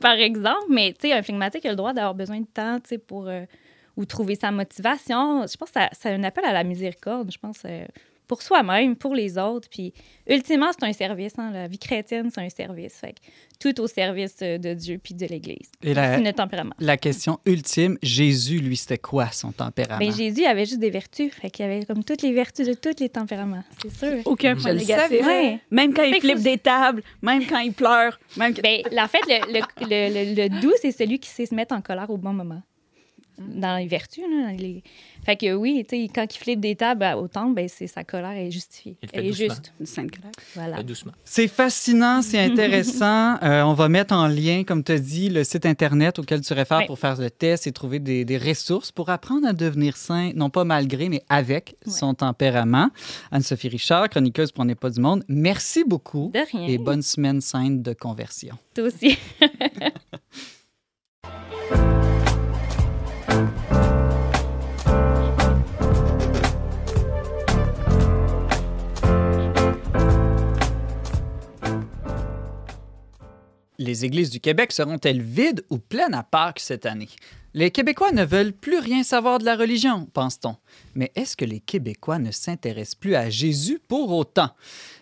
[0.00, 0.66] par exemple.
[0.68, 3.26] Mais, tu sais, un flegmatique a le droit d'avoir besoin de temps, tu sais, pour...
[3.28, 3.44] euh,
[3.96, 5.46] ou trouver sa motivation.
[5.46, 7.84] Je pense que ça- c'est un appel à la miséricorde, je pense, euh,
[8.28, 9.68] pour soi-même, pour les autres.
[9.70, 9.94] Puis,
[10.28, 11.34] ultimement, c'est un service.
[11.38, 11.52] hein.
[11.52, 12.94] La vie chrétienne, c'est un service.
[12.94, 13.20] Fait que
[13.60, 15.70] tout au service euh, de Dieu puis de l'Église.
[15.80, 16.74] Et la, C'est notre tempérament.
[16.80, 20.00] la question ultime, Jésus, lui, c'était quoi son tempérament?
[20.04, 21.32] Ben, Jésus avait juste des vertus.
[21.32, 23.62] Fait qu'il avait comme toutes les vertus de tous les tempéraments.
[23.80, 24.18] C'est sûr.
[24.24, 25.24] Aucun point négatif.
[25.70, 28.82] Même quand il Fait flippe faut- des tables, même quand il pleure, même que- Ben,
[28.98, 31.80] en fait, le, le, le, le- le doux, c'est celui qui sait se mettre en
[31.80, 32.60] colère au bon moment.
[33.38, 34.50] Dans les vertus, là.
[34.52, 34.82] dans les-
[35.24, 38.50] Fait que oui, quand il flippe des tables au temple, ben, c'est sa colère est
[38.50, 38.96] justifiée.
[39.02, 39.48] Il Elle est doucement.
[39.48, 39.72] juste.
[39.80, 40.30] une sainte colère.
[40.54, 40.78] Voilà.
[41.24, 43.36] C'est fascinant, c'est intéressant.
[43.46, 46.52] Euh, on va mettre en lien, comme tu as dit, le site Internet auquel tu
[46.52, 46.86] réfères Ouais.
[46.86, 50.50] pour faire le test et trouver des, des ressources pour apprendre à devenir sain, non
[50.50, 51.92] pas malgré, mais avec Ouais.
[51.92, 52.88] son tempérament.
[53.30, 56.66] Anne-Sophie Richard, chroniqueuse pour On n'est pas du monde, merci beaucoup De rien.
[56.66, 58.56] et bonne semaine sainte de conversion.
[58.74, 59.18] Toi aussi.
[73.78, 77.08] Les églises du Québec seront-elles vides ou pleines à Pâques cette année?
[77.58, 80.56] Les Québécois ne veulent plus rien savoir de la religion, pense-t-on.
[80.94, 84.50] Mais est-ce que les Québécois ne s'intéressent plus à Jésus pour autant?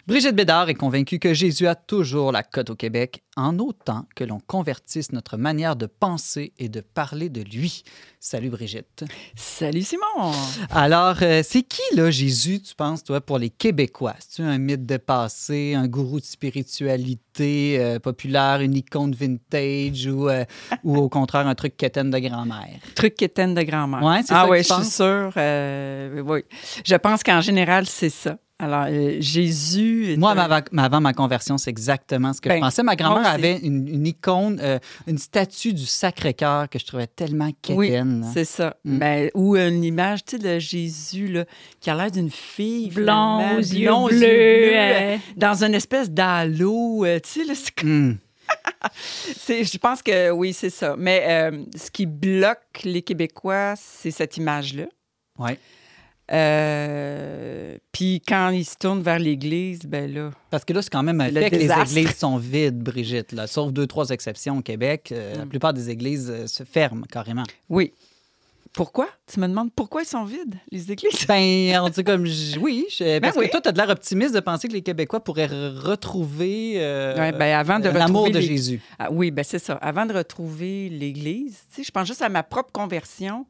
[0.07, 4.23] Brigitte Bédard est convaincue que Jésus a toujours la cote au Québec, en autant que
[4.23, 7.83] l'on convertisse notre manière de penser et de parler de lui.
[8.21, 9.05] Salut Brigitte.
[9.35, 10.33] Salut Simon!
[10.71, 14.15] Alors, euh, c'est qui, là, Jésus, tu penses, toi, pour les Québécois?
[14.19, 20.45] C'est-tu un mythe dépassé, un gourou de spiritualité euh, populaire, une icône vintage ou, euh,
[20.85, 22.79] ou au contraire un truc quétaine de grand-mère?
[22.95, 24.03] Truc quétaine de grand-mère.
[24.03, 25.33] Ouais, c'est ah ça que oui, je suis sûre.
[25.37, 26.41] euh, oui.
[26.85, 28.37] Je pense qu'en général, c'est ça.
[28.57, 30.15] Alors, euh, Jésus.
[30.17, 32.85] Moi, avant, avant ma conversion, c'est exactement ce que je Ben, pensais.
[32.85, 34.79] Ma grand-mère avait une, une icône, euh,
[35.09, 38.21] une statue du Sacré-Cœur que je trouvais tellement Oui, quétaine.
[38.21, 38.27] là.
[38.33, 38.77] c'est ça.
[38.85, 38.99] Mm.
[38.99, 41.45] Ben, ou une image, tu sais, de Jésus, là,
[41.81, 42.91] qui a l'air d'une fille.
[42.91, 44.73] Blond, finalement, aux yeux bleus.
[44.77, 47.05] euh, dans une espèce d'halo.
[47.25, 48.19] tu sais, c'est comme- Hum.
[49.49, 50.95] Je pense que oui, c'est ça.
[50.99, 54.85] Mais euh, ce qui bloque les Québécois, c'est cette image-là.
[55.39, 55.59] Ouais.
[56.33, 60.31] Euh, Puis quand ils se tournent vers l'Église, ben là.
[60.51, 63.33] Parce que là, c'est quand même un fait que les églises sont vides, Brigitte.
[63.33, 63.47] Là.
[63.47, 65.11] Sauf deux, trois exceptions au Québec.
[65.13, 65.49] euh, La Mm.
[65.49, 67.45] plupart des églises se ferment carrément.
[67.69, 67.93] Oui.
[68.75, 69.07] Pourquoi?
[69.33, 71.27] Tu me demandes pourquoi ils sont vides, les églises?
[71.29, 72.25] Ben, on dit comme
[72.61, 73.47] oui, je- parce oui.
[73.47, 76.75] que toi, tu as de l'air optimiste de penser que les Québécois pourraient re- retrouver
[76.79, 78.81] euh, Ouais, ben, avant de l'amour retrouver de Jésus.
[78.99, 79.75] Ah, oui, ben c'est ça.
[79.75, 83.47] Avant de retrouver l'Église, tu sais, je pense juste à ma propre conversion.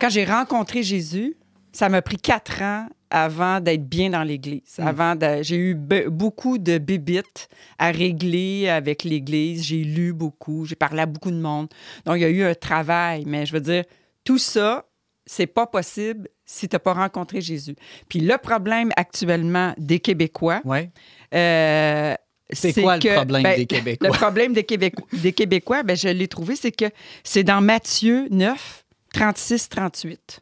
[0.00, 1.36] Quand j'ai rencontré Jésus,
[1.72, 4.76] ça m'a pris quatre ans avant d'être bien dans l'Église.
[4.78, 4.86] Mm.
[4.86, 7.48] Avant de- j'ai eu be- beaucoup de bébites
[7.78, 9.64] à régler avec l'Église.
[9.64, 11.68] J'ai lu beaucoup, j'ai parlé à beaucoup de monde.
[12.06, 13.24] Donc, il y a eu un travail.
[13.26, 13.84] Mais je veux dire,
[14.24, 14.86] tout ça,
[15.26, 17.76] c'est pas possible si tu n'as pas rencontré Jésus.
[18.08, 20.90] Puis le problème actuellement des Québécois, Ouais.
[21.34, 22.14] euh,
[22.52, 24.08] C'est quoi le problème ben, des Québécois?
[24.08, 26.86] le problème des, Québécois, des Québécois, ben, je l'ai trouvé, c'est que
[27.22, 30.40] c'est dans Matthieu 9, 36, 38.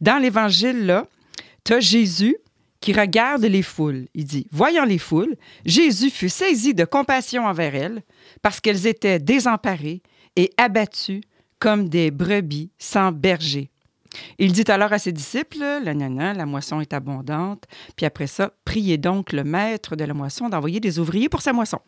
[0.00, 1.06] Dans l'Évangile, là,
[1.64, 2.36] tu as Jésus
[2.80, 4.06] qui regarde les foules.
[4.14, 5.36] Il dit, voyant les foules,
[5.66, 8.02] Jésus fut saisi de compassion envers elles
[8.42, 10.02] parce qu'elles étaient désemparées
[10.36, 11.20] et abattues
[11.60, 13.70] comme des brebis sans berger.
[14.40, 18.50] Il dit alors à ses disciples, la, nana, la moisson est abondante, puis après ça,
[18.64, 21.78] priez donc le maître de la moisson d'envoyer des ouvriers pour sa moisson.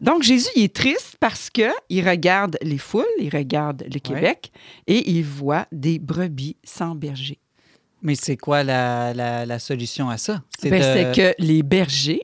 [0.00, 4.50] Donc Jésus, il est triste parce que il regarde les foules, il regarde le Québec
[4.86, 7.38] et il voit des brebis sans berger.
[8.00, 10.42] Mais c'est quoi la, la- la solution à ça?
[10.70, 12.22] Ben, de- C'est que les bergers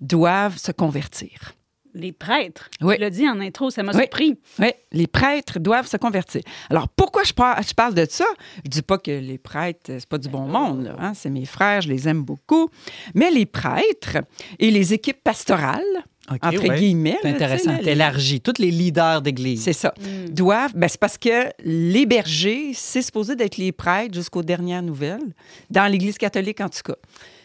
[0.00, 1.54] doivent se convertir.
[1.94, 2.68] Les prêtres.
[2.80, 2.94] Oui.
[2.96, 4.00] Tu l'as dit en intro, ça m'a Oui.
[4.02, 4.38] surpris.
[4.58, 6.42] Oui, les prêtres doivent se convertir.
[6.70, 8.26] Alors, pourquoi je parle, je parle de ça?
[8.64, 11.44] Je dis pas que les prêtres, c'est pas du bon monde, là, hein, c'est mes
[11.46, 12.68] frères, je les aime beaucoup.
[13.14, 14.18] Mais les prêtres
[14.58, 15.82] et les équipes pastorales,
[16.30, 16.78] OK, entre ouais.
[16.78, 17.72] guillemets, C'est intéressant.
[17.72, 18.40] là, les-.
[18.40, 19.62] Tous les leaders d'église.
[19.62, 19.92] c'est ça,
[20.30, 25.34] doivent, ben, c'est parce que les bergers, c'est supposé d'être les prêtres jusqu'aux dernières nouvelles,
[25.70, 26.96] dans l'Église catholique en tout cas.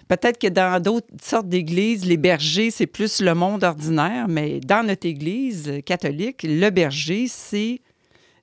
[0.10, 4.86] Peut-être que dans d'autres sortes d'églises, les bergers, c'est plus le monde ordinaire, mais dans
[4.86, 7.80] notre Église catholique, le berger, c'est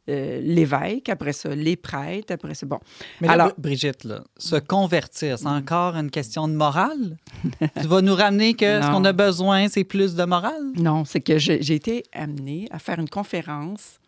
[0.08, 2.78] euh, l'évêque, après ça, les prêtres, après ça, bon.
[3.20, 7.16] Mais là, Alors- Bri- Brigitte, là, se convertir, c'est encore une question de morale?
[7.80, 10.62] tu vas nous ramener que ce qu'on a besoin, c'est plus de morale?
[10.76, 13.98] Non, c'est que j'ai j'ai été amenée à faire une conférence,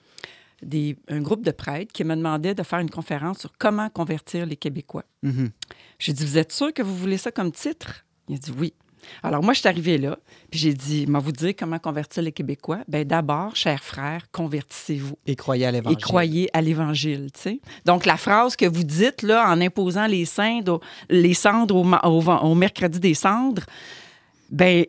[0.63, 4.45] des, un groupe de prêtres qui me demandait de faire une conférence sur comment convertir
[4.47, 5.05] les Québécois.
[5.23, 5.51] Mhm.
[5.99, 8.05] J'ai dit, vous êtes sûr que vous voulez ça comme titre?
[8.29, 8.75] Il a dit oui.
[9.23, 10.19] Alors moi, je suis arrivée là,
[10.51, 12.81] puis j'ai dit, moi vous dire comment convertir les Québécois?
[12.89, 15.99] Bien d'abord, chers frères, convertissez-vous Et croyez à et l'Évangile.
[16.03, 17.29] croyez à l'Évangile.
[17.33, 17.61] tu sais.
[17.87, 22.55] Donc, la phrase que vous dites là, en imposant les cendres, au- les cendres au,
[22.57, 23.63] mercredi des cendres,
[24.51, 24.85] ben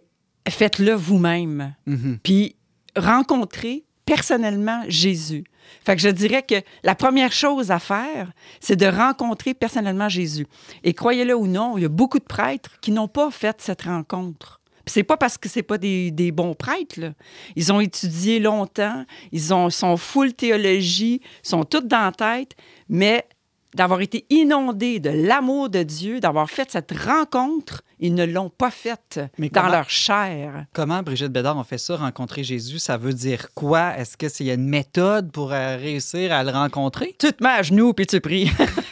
[0.49, 1.75] faites-le vous-même.
[1.85, 2.17] Mhm.
[2.23, 2.55] Puis
[2.97, 5.43] rencontrez personnellement Jésus.
[5.85, 10.47] Fait que je dirais que la première chose à faire, c'est de rencontrer personnellement Jésus.
[10.83, 13.83] Et croyez-le ou non, il y a beaucoup de prêtres qui n'ont pas fait cette
[13.83, 14.61] rencontre.
[14.87, 17.13] C'est pas parce que c'est pas des, des bons prêtres.
[17.55, 22.55] Ils ont étudié longtemps, ils ont, sont full théologie, sont toutes dans la tête,
[22.89, 23.27] mais
[23.75, 28.71] d'avoir été inondés de l'amour de Dieu, d'avoir fait cette rencontre, ils ne l'ont pas
[28.71, 30.65] faite Mais dans comment- leur chair.
[30.73, 32.79] Comment, Brigitte Bédard, on fait ça, rencontrer Jésus?
[32.79, 33.95] Ça veut dire quoi?
[33.97, 37.15] Est-ce qu'il y a une méthode pour euh, réussir à le rencontrer?
[37.19, 38.49] Tu te mets à genoux puis tu pries.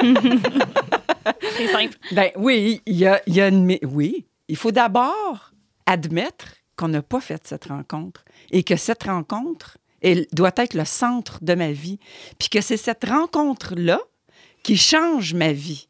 [1.57, 1.97] C'est simple.
[2.11, 3.77] Ben oui, il y a, il y a une.
[3.83, 5.51] Oui, il faut d'abord
[5.85, 10.85] admettre qu'on n'a pas fait cette rencontre et que cette rencontre elle doit être le
[10.85, 11.97] centre de ma vie.
[12.37, 13.99] Puis que c'est cette rencontre-là
[14.67, 15.87] qui change ma vie.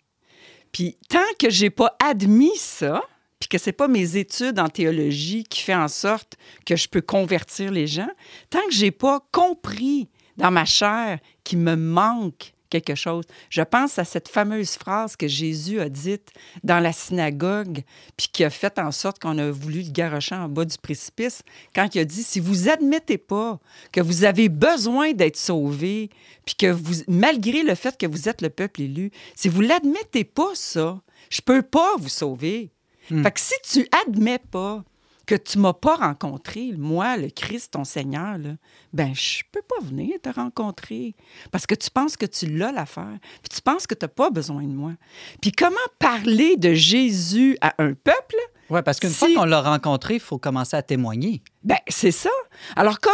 [0.72, 3.02] Puis tant que j'ai pas admis ça,
[3.40, 7.02] puis que c'est pas mes études en théologie qui fait en sorte que je peux
[7.02, 8.10] convertir les gens,
[8.52, 13.26] tant que j'ai pas compris dans ma chair qu'il me manque quelque chose.
[13.50, 16.32] Je pense à cette fameuse phrase que Jésus a dite
[16.64, 17.84] dans la synagogue,
[18.16, 21.42] puis qui a fait en sorte qu'on a voulu le garrocher en bas du précipice,
[21.74, 23.60] quand il a dit, si vous admettez pas
[23.92, 26.10] que vous avez besoin d'être sauvé,
[26.46, 30.24] puis que vous, malgré le fait que vous êtes le peuple élu, si vous l'admettez
[30.24, 32.72] pas ça, je peux pas vous sauver.
[33.10, 34.84] Fait que si tu admets pas
[35.28, 38.52] que tu m'as pas rencontré, moi, le Christ, ton Seigneur, là,
[38.94, 41.14] ben je peux pas venir te rencontrer
[41.52, 44.30] parce que tu penses que tu l'as l'affaire, puis tu penses que tu n'as pas
[44.32, 44.94] besoin de moi.
[45.42, 48.36] Puis comment parler de Jésus à un peuple?
[48.70, 51.44] Oui, parce qu'une Si- fois qu'on l'a rencontré, il faut commencer à témoigner.
[51.64, 52.32] Ben c'est ça.
[52.76, 53.14] Alors comment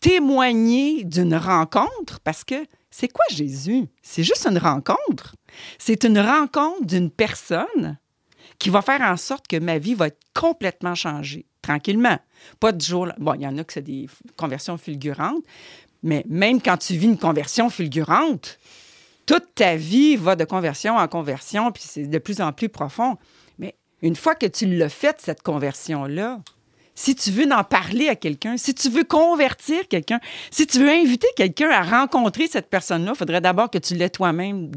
[0.00, 2.20] témoigner d'une rencontre?
[2.24, 2.54] Parce que
[2.90, 3.86] c'est quoi Jésus?
[4.02, 5.34] C'est juste une rencontre.
[5.78, 7.98] C'est une rencontre d'une personne
[8.60, 12.18] qui va faire en sorte que ma vie va être complètement changée, tranquillement.
[12.60, 13.08] Pas du jour.
[13.18, 15.42] Bon, il y en a que c'est des conversions fulgurantes,
[16.04, 18.58] mais même quand tu vis une conversion fulgurante,
[19.26, 23.16] toute ta vie va de conversion en conversion, puis c'est de plus en plus profond.
[23.58, 26.40] Mais une fois que tu l'as faite, cette conversion-là,
[26.94, 30.20] si tu veux en parler à quelqu'un, si tu veux convertir quelqu'un,
[30.50, 34.10] si tu veux inviter quelqu'un à rencontrer cette personne-là, il faudrait d'abord que tu l'aies
[34.10, 34.70] toi-même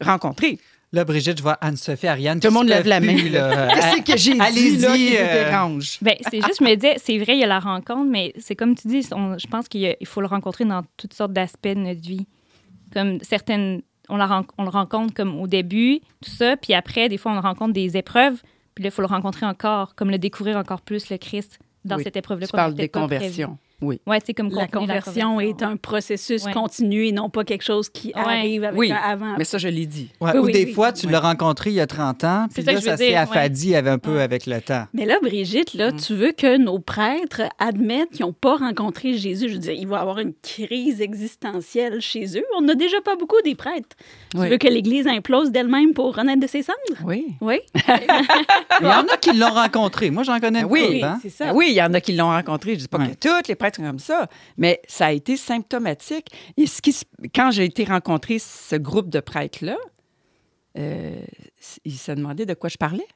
[0.00, 0.58] rencontrer.
[0.94, 2.38] Là, Brigitte, je vois Anne-Sophie, Ariane.
[2.38, 3.14] Tout le monde se lève la main.
[3.16, 5.98] Qu'est-ce que j'ai dit Allez-y, là qui vous euh, dérange?
[6.02, 8.54] Ben, c'est juste, je me disais, c'est vrai, il y a la rencontre, mais c'est
[8.54, 11.74] comme tu dis, on- je pense qu'il faut le rencontrer dans toutes sortes d'aspects de
[11.78, 12.26] notre vie.
[12.92, 17.16] Comme certaines, on, la, on le rencontre comme au début, tout ça, puis après, des
[17.16, 18.42] fois, on rencontre des épreuves,
[18.74, 21.96] puis là, il faut le rencontrer encore, comme le découvrir encore plus, le Christ, dans
[21.96, 22.46] Oui, cette épreuve-là.
[22.46, 23.56] Tu parles des conversions.
[23.82, 24.00] Oui.
[24.06, 26.52] Ouais, tu sais, comme La continuer conversion est un processus Ouais.
[26.52, 28.12] continu et non pas quelque chose qui Ouais.
[28.16, 29.36] arrive avec Oui, un avant.
[29.36, 30.08] mais ça, je l'ai dit.
[30.20, 30.72] Ouais, Oui, ou oui, des oui.
[30.72, 33.98] fois, tu l'as rencontré il y a 30 ans, puis là, ça s'est affadi un
[33.98, 34.22] peu Ouais.
[34.22, 34.84] avec le temps.
[34.94, 35.96] Mais là, Brigitte, là, Mm.
[35.96, 39.48] tu veux que nos prêtres admettent qu'ils n'ont pas rencontré Jésus.
[39.48, 42.44] Je veux dire, il va y avoir une crise existentielle chez eux.
[42.56, 43.96] On n'a déjà pas beaucoup des prêtres.
[44.34, 44.46] Oui.
[44.46, 46.78] Tu veux que l'Église implose d'elle-même pour renaître de ses cendres?
[47.04, 47.34] Oui.
[47.40, 47.60] Oui.
[48.80, 50.10] Il y en a qui l'ont rencontré.
[50.10, 51.00] Moi, j'en connais une oui.
[51.00, 51.18] couple, hein?
[51.22, 51.46] c'est ça.
[51.46, 52.72] Ben oui, il y en a qui l'ont rencontré.
[52.72, 55.36] Je ne dis pas que tous les prêtres sont comme ça, mais ça a été
[55.36, 56.28] symptomatique.
[56.56, 56.96] Et ce qui,
[57.34, 59.76] quand j'ai été rencontrer ce groupe de prêtres-là,
[60.78, 61.20] euh,
[61.84, 63.06] ils se demandaient de quoi je parlais.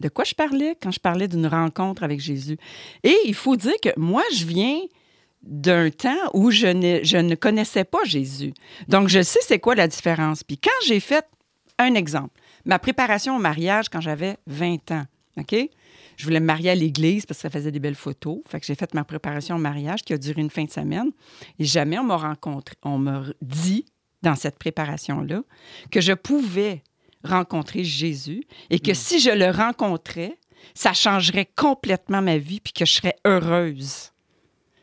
[0.00, 2.58] De quoi je parlais quand je parlais d'une rencontre avec Jésus.
[3.04, 4.80] Et il faut dire que moi, je viens
[5.46, 8.54] d'un temps où je ne, je ne connaissais pas Jésus.
[8.88, 10.42] Donc, je sais c'est quoi la différence.
[10.42, 11.26] Puis quand j'ai fait
[11.78, 15.04] un exemple, ma préparation au mariage quand j'avais 20 ans,
[15.38, 15.54] OK?
[16.16, 18.38] Je voulais me marier à l'église parce que ça faisait des belles photos.
[18.48, 21.10] Fait que j'ai fait ma préparation au mariage qui a duré une fin de semaine.
[21.58, 23.84] Et jamais on m'a rencontré, on m'a dit
[24.22, 25.42] dans cette préparation-là
[25.90, 26.82] que je pouvais
[27.24, 30.38] rencontrer Jésus et que si je le rencontrais,
[30.74, 34.13] ça changerait complètement ma vie puis que je serais heureuse.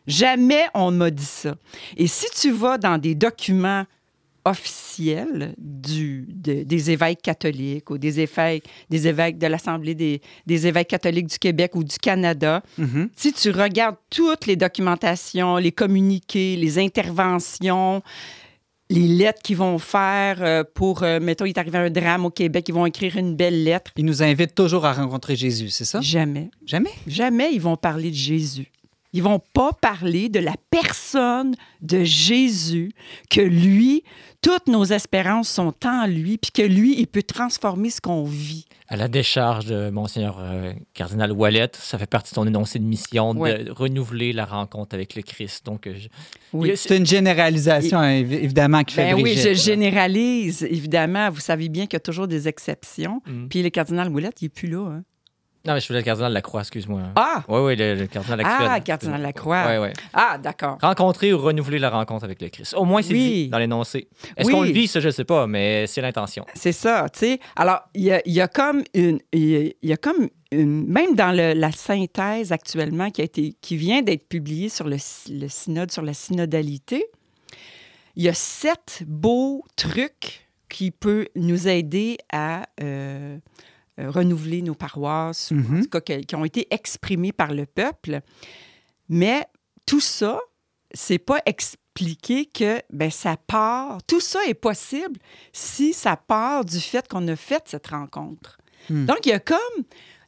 [0.08, 1.56] Jamais on m'a dit ça.
[1.98, 3.86] Et si tu vas dans des documents
[5.60, 10.88] du, de- des évêques catholiques ou des évêques, des évêques de l'Assemblée des, des évêques
[10.88, 13.10] catholiques du Québec ou du Canada, Mhm.
[13.16, 18.02] si tu regardes toutes les documentations, les communiqués, les interventions,
[18.90, 22.30] les lettres qu'ils vont faire euh, pour, euh, mettons, il est arrivé un drame au
[22.32, 23.92] Québec, ils vont écrire une belle lettre.
[23.96, 26.02] Il nous invite toujours à rencontrer Jésus, c'est ça?
[26.02, 26.90] Jamais, Jamais?
[27.08, 28.68] jamais ils vont parler de Jésus.
[29.14, 32.92] Ils vont pas parler de la personne de Jésus,
[33.30, 34.04] que lui,
[34.42, 38.66] toutes nos espérances sont en lui, puis que lui, il peut transformer ce qu'on vit.
[38.88, 42.84] À la décharge de Monseigneur euh, Cardinal Wallet, ça fait partie de son énoncé de
[42.84, 43.64] mission Ouais.
[43.66, 45.66] de renouveler la rencontre avec le Christ.
[45.66, 46.08] Donc, euh, je-
[46.54, 46.72] Oui.
[46.76, 51.30] C'est une généralisation, hein, évi- évidemment, qui fait Ben oui, je généralise, évidemment.
[51.30, 53.22] Vous savez bien qu'il y a toujours des exceptions.
[53.28, 53.48] Mm.
[53.48, 54.88] Puis le cardinal Ouellette, il n'est plus là.
[54.90, 55.04] hein.
[55.64, 57.02] Non, mais je voulais le Cardinal Lacroix, excuse-moi.
[57.16, 57.44] Ah!
[57.48, 58.68] Oui, oui, le, le Cardinal actuel.
[58.72, 59.64] Ah, Cardinal Lacroix.
[59.70, 59.94] Oui, oui.
[60.12, 60.78] Ah, d'accord.
[60.82, 62.74] Rencontrer ou renouveler la rencontre avec le Christ.
[62.76, 63.44] Au moins, c'est Oui.
[63.44, 64.08] dit dans l'énoncé.
[64.38, 64.54] Est-ce Oui.
[64.54, 66.46] qu'on le vit, ça, je ne sais pas, mais c'est l'intention.
[66.56, 67.40] C'est ça, tu sais.
[67.56, 69.20] Alors, il y a, il y a comme une.
[69.34, 70.88] Il y a- il y a comme une.
[70.88, 74.98] Même dans le- la synthèse actuellement qui, a été, qui vient d'être publiée sur le,
[74.98, 77.06] sy- le synode, sur la synodalité,
[78.16, 83.38] il y a sept beaux trucs qui peuvent nous aider à euh,
[83.98, 85.84] renouveler nos paroisses, ou en Mhm.
[85.84, 88.22] tout cas qui, ont été exprimés par le peuple.
[89.10, 89.46] Mais
[89.86, 90.40] tout ça,
[90.94, 94.00] c'est pas expliqué que ben, ça part.
[94.08, 95.20] Tout ça est possible
[95.52, 98.58] si ça part du fait qu'on a fait cette rencontre.
[98.90, 99.06] Hmm.
[99.06, 99.58] Donc, il y a comme.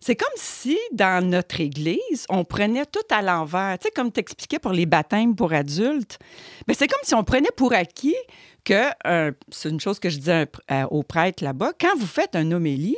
[0.05, 3.79] C'est comme si, dans notre Église, on prenait tout à l'envers.
[3.79, 6.19] Tu sais, comme tu expliquais pour les baptêmes pour adultes,
[6.67, 8.17] ben, c'est comme si on prenait pour acquis
[8.65, 12.35] que, euh, c'est une chose que je disais euh, aux prêtres là-bas, quand vous faites
[12.35, 12.97] un homélie,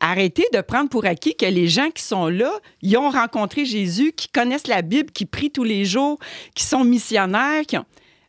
[0.00, 4.12] arrêtez de prendre pour acquis que les gens qui sont là, ils ont rencontré Jésus,
[4.12, 6.18] qui connaissent la Bible, qui prient tous les jours,
[6.54, 7.62] qui sont missionnaires.
[7.66, 7.86] Qui ont...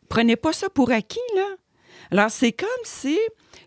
[0.08, 1.46] Prenez pas ça pour acquis, là.
[2.10, 3.18] Alors, c'est comme si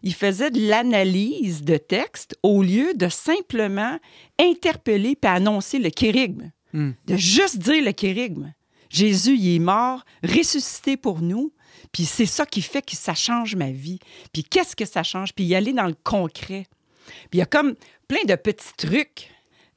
[0.04, 3.98] il faisait de l'analyse de texte au lieu de simplement
[4.40, 6.52] interpeller puis annoncer le kérigme.
[6.74, 6.92] Hmm.
[7.08, 8.54] De juste dire le kérigme.
[8.90, 11.52] Jésus, il est mort, ressuscité pour nous,
[11.92, 14.00] puis c'est ça qui fait que ça change ma vie.
[14.32, 15.34] Puis qu'est-ce que ça change?
[15.34, 16.68] Puis y aller dans le concret.
[17.06, 17.76] Puis il y a comme
[18.08, 19.32] plein de petits trucs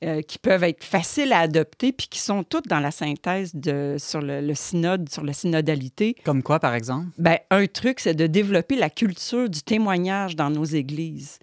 [0.04, 3.96] euh, qui peuvent être faciles à adopter, puis qui sont toutes dans la synthèse de,
[3.98, 6.14] sur le, le synode, sur la synodalité.
[6.24, 7.08] Comme quoi, par exemple?
[7.18, 11.40] Ben, un truc, c'est de développer la culture du témoignage dans nos églises.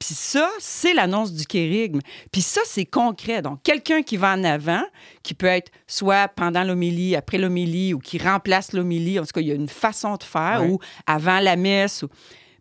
[0.00, 2.00] Puis ça, c'est l'annonce du kérigme.
[2.32, 3.40] Puis ça, c'est concret.
[3.40, 4.82] Donc, quelqu'un qui va en avant,
[5.22, 9.20] qui peut être soit pendant l'homélie, après l'homélie, ou qui remplace l'homélie.
[9.20, 12.02] En tout cas, il y a une façon de faire, ou avant la messe.
[12.02, 12.08] ou-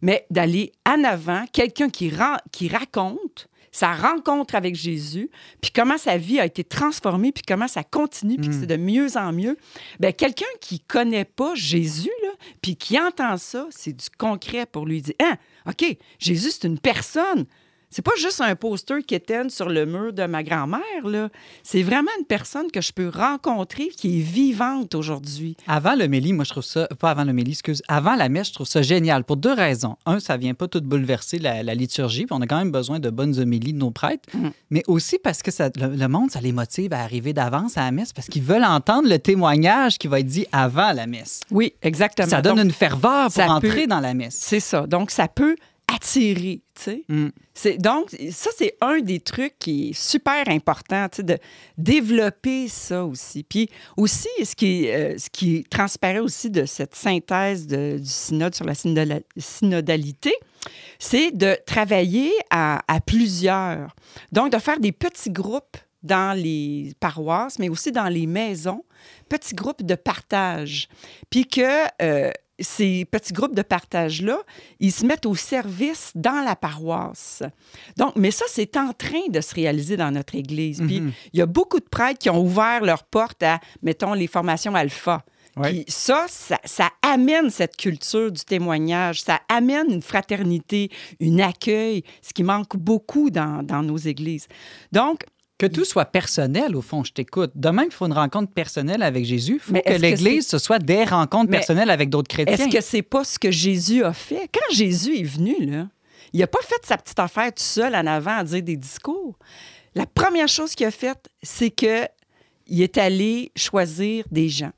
[0.06, 6.40] Mais d'aller en avant, quelqu'un qui, raconte sa rencontre avec Jésus, puis comment sa vie
[6.40, 8.60] a été transformée, puis comment ça continue, puis que Mm.
[8.60, 9.58] c'est de mieux en mieux.
[10.00, 12.30] Bien, quelqu'un qui connaît pas Jésus, là,
[12.62, 15.38] puis qui entend ça, c'est du concret pour lui dire, ah,
[15.68, 17.48] OK, Jésus, c'est une personne.
[17.90, 21.30] C'est pas juste un poster qui éteint sur le mur de ma grand-mère, là.
[21.64, 25.56] C'est vraiment une personne que je peux rencontrer qui est vivante aujourd'hui.
[25.68, 28.50] Avant le méli, moi, je trouve ça, pas avant le méli, excuse, avant la messe,
[28.50, 29.96] je trouve ça génial pour deux raisons.
[30.06, 33.00] Un, ça vient pas tout bouleverser la, la liturgie, puis on a quand même besoin
[33.00, 34.52] de bonnes homélies de nos prêtres, Mhm.
[34.72, 37.82] mais aussi parce que ça, le, le monde, ça les motive à arriver d'avance à
[37.82, 41.42] la messe parce qu'ils veulent entendre le témoignage qui va être dit avant la messe.
[41.52, 42.28] Oui, exactement.
[42.28, 44.36] Ça donne Donc, une ferveur pour entrer peut- dans la messe.
[44.40, 44.86] C'est ça.
[44.88, 45.56] Donc, ça peut
[45.94, 46.62] attirer.
[47.08, 47.28] Mm.
[47.80, 51.38] Donc, ça, c'est un des trucs qui est super important, de
[51.78, 53.44] développer ça aussi.
[53.44, 58.56] Puis aussi, ce qui, euh, ce qui transparaît aussi de cette synthèse de- du synode
[58.56, 60.34] sur la synoda- synodalité,
[61.00, 63.96] c'est de travailler à, à plusieurs.
[64.32, 68.84] Donc, de faire des petits groupes dans les paroisses, mais aussi dans les maisons,
[69.30, 70.88] petits groupes de partage.
[71.30, 74.38] Puis que euh, ces petits groupes de partage-là,
[74.80, 77.44] ils se mettent au service dans la paroisse.
[77.98, 80.82] Donc, mais ça, c'est en train de se réaliser dans notre Église.
[80.86, 81.12] Puis, Mhm.
[81.34, 84.74] il y a beaucoup de prêtres qui ont ouvert leurs portes à, mettons, les formations
[84.76, 85.24] alpha.
[85.58, 85.72] Ouais.
[85.72, 90.90] Puis ça, ça, ça amène cette culture du témoignage, ça amène une fraternité,
[91.22, 94.48] un accueil, ce qui manque beaucoup dans, dans nos églises.
[94.92, 95.22] Donc,
[95.58, 97.52] Que tout soit personnel, au fond, je t'écoute.
[97.56, 100.80] De même qu'il faut une rencontre personnelle avec Jésus, il faut que l'Église, ce soit
[100.80, 102.54] des rencontres Mais personnelles avec d'autres chrétiens.
[102.54, 104.50] Est-ce que c'est pas ce que Jésus a fait?
[104.54, 105.88] Quand Jésus est venu, là,
[106.34, 109.40] il n'a pas fait sa petite affaire tout seul en avant à dire des discours.
[109.96, 112.06] La première chose qu'il a faite, c'est que
[112.68, 114.72] il est allé choisir des gens.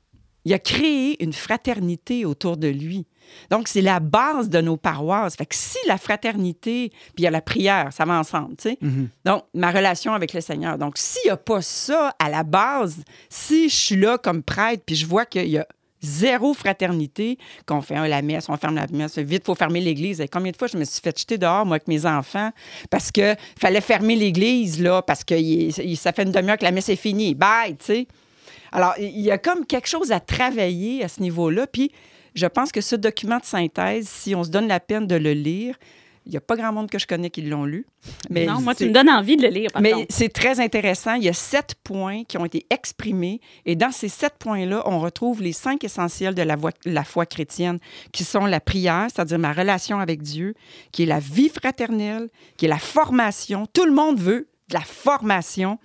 [0.44, 3.06] Il a créé une fraternité autour de lui.
[3.50, 5.36] Donc, c'est la base de nos paroisses.
[5.36, 8.70] Fait que si la fraternité, puis il y a la prière, ça va ensemble, tu
[8.70, 8.78] sais.
[8.80, 9.08] Mhm.
[9.24, 10.78] Donc, ma relation avec le Seigneur.
[10.78, 14.82] Donc, s'il n'y a pas ça à la base, si je suis là comme prêtre,
[14.86, 15.66] puis je vois qu'il y a
[16.00, 20.20] Zéro fraternité, qu'on fait la messe, on ferme la messe, vite, il faut fermer l'église.
[20.20, 22.50] Et combien de fois je me suis fait jeter dehors, moi, avec mes enfants,
[22.88, 26.70] parce que fallait fermer l'église, là, parce que il- ça fait une demi-heure que la
[26.70, 27.34] messe est finie.
[27.34, 28.06] Bye, tu sais.
[28.70, 31.66] Alors, il y a comme quelque chose à travailler à ce niveau-là.
[31.66, 31.90] Puis,
[32.38, 35.32] je pense que ce document de synthèse, si on se donne la peine de le
[35.32, 35.74] lire,
[36.26, 37.86] il n'y a pas grand monde que je connais qui l'ont lu.
[38.28, 41.14] Mais non, moi, tu me donnes envie de le lire, mais c'est très intéressant.
[41.14, 43.40] Il y a sept points qui ont été exprimés.
[43.64, 47.24] Et dans ces sept points-là, on retrouve les cinq essentiels de la, voie- la foi
[47.24, 47.78] chrétienne,
[48.12, 50.54] qui sont la prière, c'est-à-dire ma relation avec Dieu,
[50.92, 52.28] qui est la vie fraternelle,
[52.58, 53.66] qui est la formation.
[53.72, 55.78] Tout le monde veut de la formation,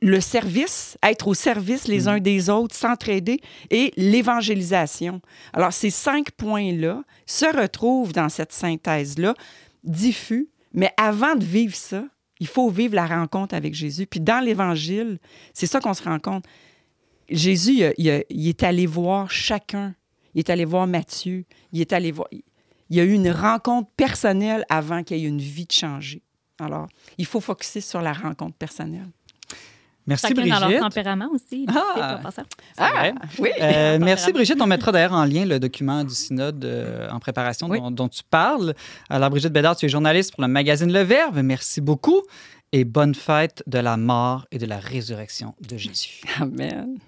[0.00, 5.20] le service, être au service les uns des autres, s'entraider, et l'évangélisation.
[5.52, 9.34] Alors, ces cinq points-là se retrouvent dans cette synthèse-là,
[9.84, 12.04] diffus, mais avant de vivre ça,
[12.38, 14.06] il faut vivre la rencontre avec Jésus.
[14.06, 15.18] Puis dans l'Évangile,
[15.54, 16.44] c'est ça qu'on se rend compte.
[17.28, 19.94] Jésus, il, est allé voir chacun.
[20.34, 21.44] Il est allé voir Matthieu.
[21.72, 22.28] Il est allé voir.
[22.30, 26.22] Il y a eu une rencontre personnelle avant qu'il y ait une vie de changer.
[26.60, 26.88] Alors,
[27.18, 29.06] il faut focuser sur la rencontre personnelle.
[30.08, 30.80] Merci, Chacun dans leur Brigitte.
[30.80, 31.66] tempérament aussi.
[31.68, 32.20] Ah!
[32.78, 33.12] vrai.
[33.40, 33.50] oui.
[33.60, 34.32] Euh, merci.
[34.32, 34.60] Brigitte.
[34.60, 37.80] On mettra d'ailleurs en lien le document du synode euh, en préparation Oui.
[37.80, 38.72] dont, dont tu parles.
[39.10, 41.38] Alors Brigitte Bédard, tu es journaliste pour le magazine Le Verbe.
[41.42, 42.22] Merci beaucoup
[42.70, 46.20] et bonne fête de la mort et de la résurrection de Jésus.
[46.40, 46.98] Amen.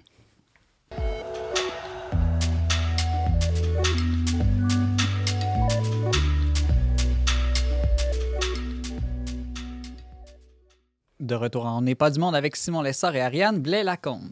[11.29, 14.31] De retour en On n'est pas du monde avec Simon Lessard et Ariane Blais-Lacombe.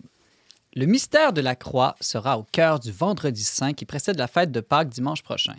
[0.73, 4.51] Le mystère de la croix sera au cœur du vendredi saint qui précède la fête
[4.51, 5.53] de Pâques dimanche prochain.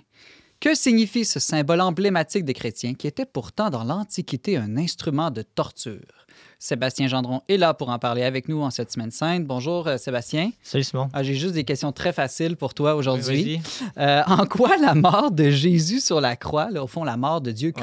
[0.59, 5.43] Que signifie ce symbole emblématique des chrétiens qui était pourtant dans l'Antiquité un instrument de
[5.43, 6.27] torture?
[6.59, 9.45] Sébastien Gendron est là pour en parler avec nous en cette semaine sainte.
[9.47, 10.51] Bonjour euh, Sébastien.
[10.65, 11.09] Salut Simon.
[11.13, 13.61] Ah, J'ai juste des questions très faciles pour toi aujourd'hui.
[13.97, 17.41] Euh, en quoi la mort de Jésus sur la croix, là, au fond, la mort
[17.41, 17.83] de Dieu Ouais.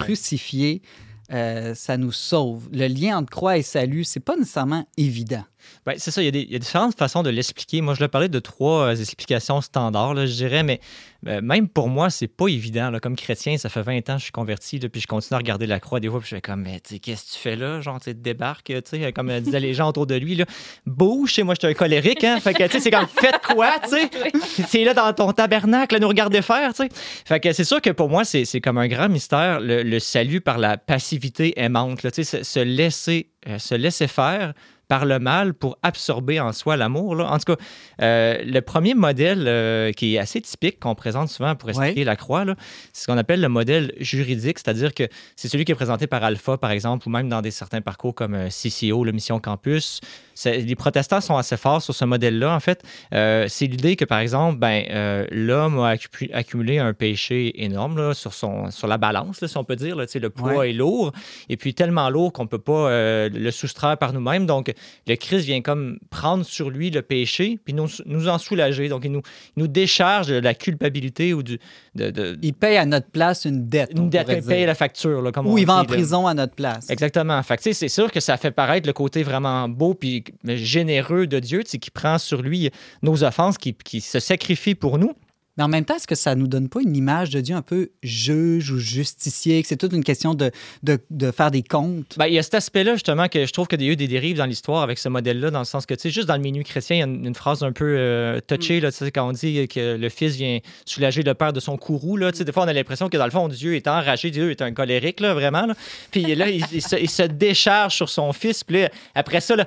[1.32, 2.69] Euh, ça nous sauve?
[2.71, 5.43] Le lien entre croix et salut, c'est pas nécessairement évident.
[5.86, 7.82] Ben, c'est ça, il y, a des, il y a différentes façons de l'expliquer.
[7.82, 10.80] Moi, je l'ai parlé de trois euh, explications standards, là, je dirais, mais
[11.28, 12.91] euh, même pour moi, c'est pas évident.
[12.91, 12.99] là.
[12.99, 15.38] Comme chrétien, ça fait 20 ans que je suis converti, là, puis je continue à
[15.38, 17.82] regarder la croix des fois, puis je fais comme, mais qu'est-ce que tu fais là?
[17.82, 20.45] Genre, tu sais, débarque, tu comme euh, disaient les gens autour de lui, là,
[20.86, 22.39] bouge, tu sais, moi, je suis un colérique, hein?
[22.39, 24.09] Fait que, tu sais, c'est comme, faites quoi, tu sais?
[24.68, 26.89] C'est là dans ton tabernacle, à nous regarder faire, tu sais.
[27.26, 30.41] Fait que c'est sûr que pour moi, c'est comme un grand mystère, le, le salut
[30.41, 34.53] par la passivité aimante, là, tu sais, se, se laisser, euh, se laisser faire
[34.88, 37.19] par le mal pour absorber en soi l'amour.
[37.19, 37.61] En tout cas,
[38.01, 42.15] euh, le premier modèle euh, qui est assez typique, qu'on présente souvent pour expliquer la
[42.15, 42.45] croix,
[42.93, 45.03] c'est ce qu'on appelle le modèle juridique, c'est-à-dire que
[45.36, 48.13] c'est celui qui est présenté par Alpha, par exemple, ou même dans des certains parcours
[48.15, 50.01] comme euh, CCO, le Mission Campus.
[50.43, 52.53] Les protestants sont assez forts sur ce modèle-là.
[52.53, 52.83] En fait,
[53.13, 54.83] Euh, c'est l'idée que, par exemple, ben,
[55.31, 59.57] l'homme a accu- accumulé un péché énorme là, sur, son, sur la balance, là, si
[59.57, 59.95] on peut dire.
[59.95, 60.69] Là, le poids Ouais.
[60.69, 61.11] est lourd,
[61.49, 62.89] et puis tellement lourd qu'on ne peut pas
[63.29, 64.45] le soustraire par nous-mêmes.
[64.45, 64.73] Donc,
[65.07, 68.89] le Christ vient comme prendre sur lui le péché, puis nous, nous en soulager.
[68.89, 69.21] Donc, il nous,
[69.55, 71.59] il nous décharge de la culpabilité ou du,
[71.95, 73.91] de, de- Il paye à notre place une dette.
[73.95, 75.21] une dette, il paye la facture.
[75.21, 75.86] Là, comme Ou on il va en là.
[75.86, 76.89] prison à notre place.
[76.89, 77.41] Exactement.
[77.43, 80.23] Fait que, tu sais, c'est sûr que ça fait paraître le côté vraiment beau puis
[80.45, 82.69] généreux de Dieu, qui prend sur lui
[83.01, 85.13] nos offenses, qui, qui se sacrifie pour nous.
[85.57, 87.61] Mais en même temps, est-ce que ça nous donne pas une image de Dieu un
[87.61, 90.51] peu juge ou justicier, que c'est toute une question de,
[90.83, 92.15] de, de faire des comptes?
[92.17, 94.07] Ben, il y a cet aspect-là, justement, que je trouve qu'il y a eu des
[94.07, 96.41] dérives dans l'histoire avec ce modèle-là, dans le sens que, tu sais, juste dans le
[96.41, 99.11] milieu chrétien, il y a une, une phrase un peu euh, touchée, là, tu sais,
[99.11, 102.39] quand on dit que le fils vient soulager le père de son courroux, là, tu
[102.39, 104.61] sais, des fois, on a l'impression que, dans le fond, Dieu est enragé, Dieu est
[104.61, 105.73] un colérique, là, vraiment, là.
[106.11, 109.55] Puis là, il, il se, il se décharge sur son fils, puis là, après ça,
[109.55, 109.65] là,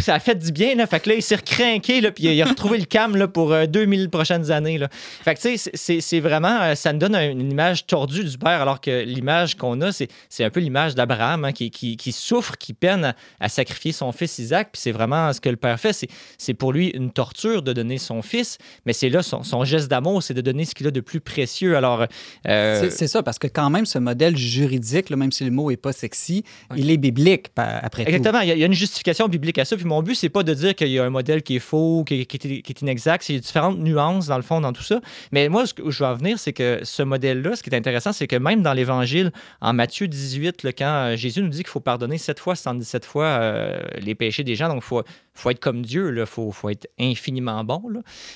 [0.00, 2.42] ça a fait du bien, là, fait que là, il s'est recrinqué, là, puis il
[2.42, 4.88] a retrouvé le calme, là, pour euh, 2000 prochaines années, là.
[5.24, 8.38] Fait que, tu sais, c'est- vraiment, euh, ça nous donne un- une image tordue du
[8.38, 12.12] Père, alors que l'image qu'on a, c'est un peu l'image d'Abraham hein, qui, qui- qui
[12.12, 14.70] souffre, qui peine à, à sacrifier son fils Isaac.
[14.72, 15.92] Puis c'est vraiment ce que le Père fait.
[16.38, 19.88] c'est- pour lui une torture de donner son fils, mais c'est là son, son geste
[19.88, 21.76] d'amour, c'est de donner ce qu'il a de plus précieux.
[21.76, 22.06] Alors,
[22.48, 25.70] euh, C'est- ça, parce que quand même, ce modèle juridique, là, même si le mot
[25.70, 26.44] est pas sexy,
[26.76, 28.08] il est biblique, après tout.
[28.10, 29.76] Exactement, il y, a, une justification biblique à ça.
[29.76, 32.04] Puis mon but, c'est pas de dire qu'il y a un modèle qui est faux,
[32.04, 33.24] qui est, qui est inexact.
[33.24, 34.95] C'est différentes nuances, dans le fond, dans tout ça.
[35.32, 37.76] Mais moi, ce que je veux en venir, c'est que ce modèle-là, ce qui est
[37.76, 41.58] intéressant, c'est que même dans l'Évangile, en Matthieu 18, là, quand euh, Jésus nous dit
[41.58, 45.02] qu'il faut pardonner sept fois, 77 fois euh, les péchés des gens, donc il
[45.34, 47.82] faut, être comme Dieu, il faut, être infiniment bon.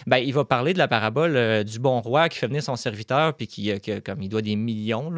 [0.07, 2.77] Ben, il va parler de la parabole euh, du bon roi qui fait venir son
[2.77, 3.73] serviteur, puis qui,
[4.05, 5.11] comme il doit des millions,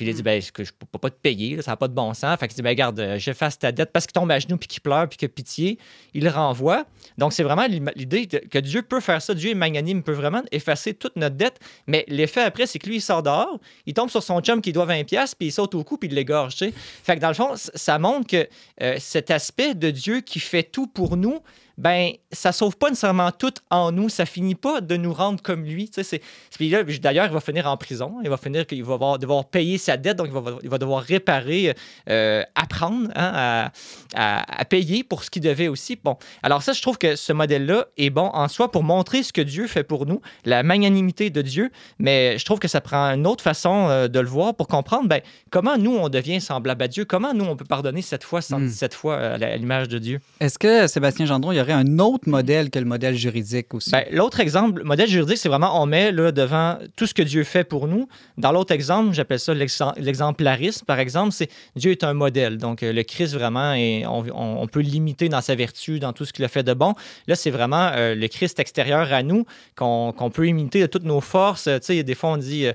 [0.00, 1.76] puis il a dit ben, que je ne peux pas te payer, là, ça n'a
[1.76, 2.38] pas de bon sens.
[2.40, 4.66] Fait qu'il dit ben, regarde, euh, j'efface ta dette parce qu'il tombe à genoux, puis
[4.66, 5.78] qu'il pleure, puis qu'il a pitié.
[6.14, 6.86] Il le renvoie.
[7.18, 9.34] Donc, c'est vraiment l'idée que Dieu peut faire ça.
[9.34, 11.60] Dieu est magnanime, il peut vraiment effacer toute notre dette.
[11.86, 14.72] Mais l'effet après, c'est que lui, il sort dehors, il tombe sur son chum qui
[14.72, 16.54] doit 20$, piastres, puis il saute au cou, puis il l'égorge.
[16.54, 18.48] Fait que dans le fond, ça montre que
[18.80, 21.40] euh, cet aspect de Dieu qui fait tout pour nous,
[21.80, 25.64] ben ça sauve pas nécessairement tout en nous, ça finit pas de nous rendre comme
[25.64, 25.86] lui.
[25.88, 26.22] tu sais, c'est-
[26.56, 29.46] Puis là, d'ailleurs, il va finir en prison, il va finir qu'il va avoir- devoir
[29.46, 31.74] payer sa dette, donc il va, il va devoir réparer,
[32.08, 33.72] euh, apprendre hein, à,
[34.14, 35.98] à- à payer pour ce qu'il devait aussi.
[36.04, 39.32] Bon, alors ça, je trouve que ce modèle-là est bon en soi pour montrer ce
[39.32, 43.06] que Dieu fait pour nous, la magnanimité de Dieu, mais je trouve que ça prend
[43.14, 45.20] une autre façon euh, de le voir pour comprendre ben,
[45.50, 48.92] comment nous, on devient semblable à Dieu, comment nous, on peut pardonner cette fois, 77
[48.94, 50.20] fois euh, à l'image de Dieu?
[50.40, 53.90] Est-ce que, Sébastien Gendron, il y aurait un autre modèle que le modèle juridique aussi?
[53.90, 57.22] Ben, l'autre exemple, le modèle juridique, c'est vraiment on met là, devant tout ce que
[57.22, 58.08] Dieu fait pour nous.
[58.38, 62.58] Dans l'autre exemple, j'appelle ça l'exem- l'exemplarisme, par exemple, c'est Dieu est un modèle.
[62.58, 66.32] Donc, euh, le Christ, vraiment, est- on, peut l'imiter dans sa vertu, dans tout ce
[66.32, 66.94] qu'il a fait de bon.
[67.26, 69.44] Là, c'est vraiment euh, le Christ extérieur à nous
[69.76, 71.66] qu'on qu'on peut imiter de toutes nos forces.
[71.66, 72.66] Euh, Tu sais, des fois, on dit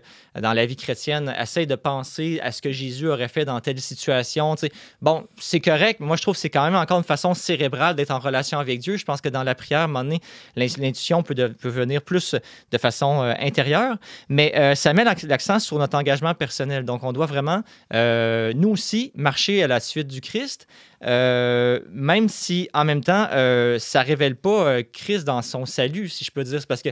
[0.42, 3.80] dans la vie chrétienne, essaye de penser à ce que Jésus aurait fait dans telle
[3.80, 4.56] situation.
[4.56, 4.72] Tu sais,
[5.02, 6.00] Bon, c'est correct.
[6.00, 8.60] mais Moi, je trouve que c'est quand même encore une façon cérébrale d'être en relation
[8.60, 8.98] avec Dieu.
[8.98, 10.20] Je pense que dans la prière, à un moment donné,
[10.56, 12.36] l'in- l'intuition peut, venir plus
[12.72, 13.96] de façon euh, intérieure,
[14.30, 16.84] mais euh, ça met l'ac- l'accent sur notre engagement personnel.
[16.86, 17.62] Donc, on doit vraiment,
[17.94, 20.68] euh, nous aussi, marcher à la suite du Christ,
[21.92, 26.32] même si, en même temps, euh, ça révèle pas Christ dans son salut, si je
[26.32, 26.60] peux dire.
[26.60, 26.90] C'est parce que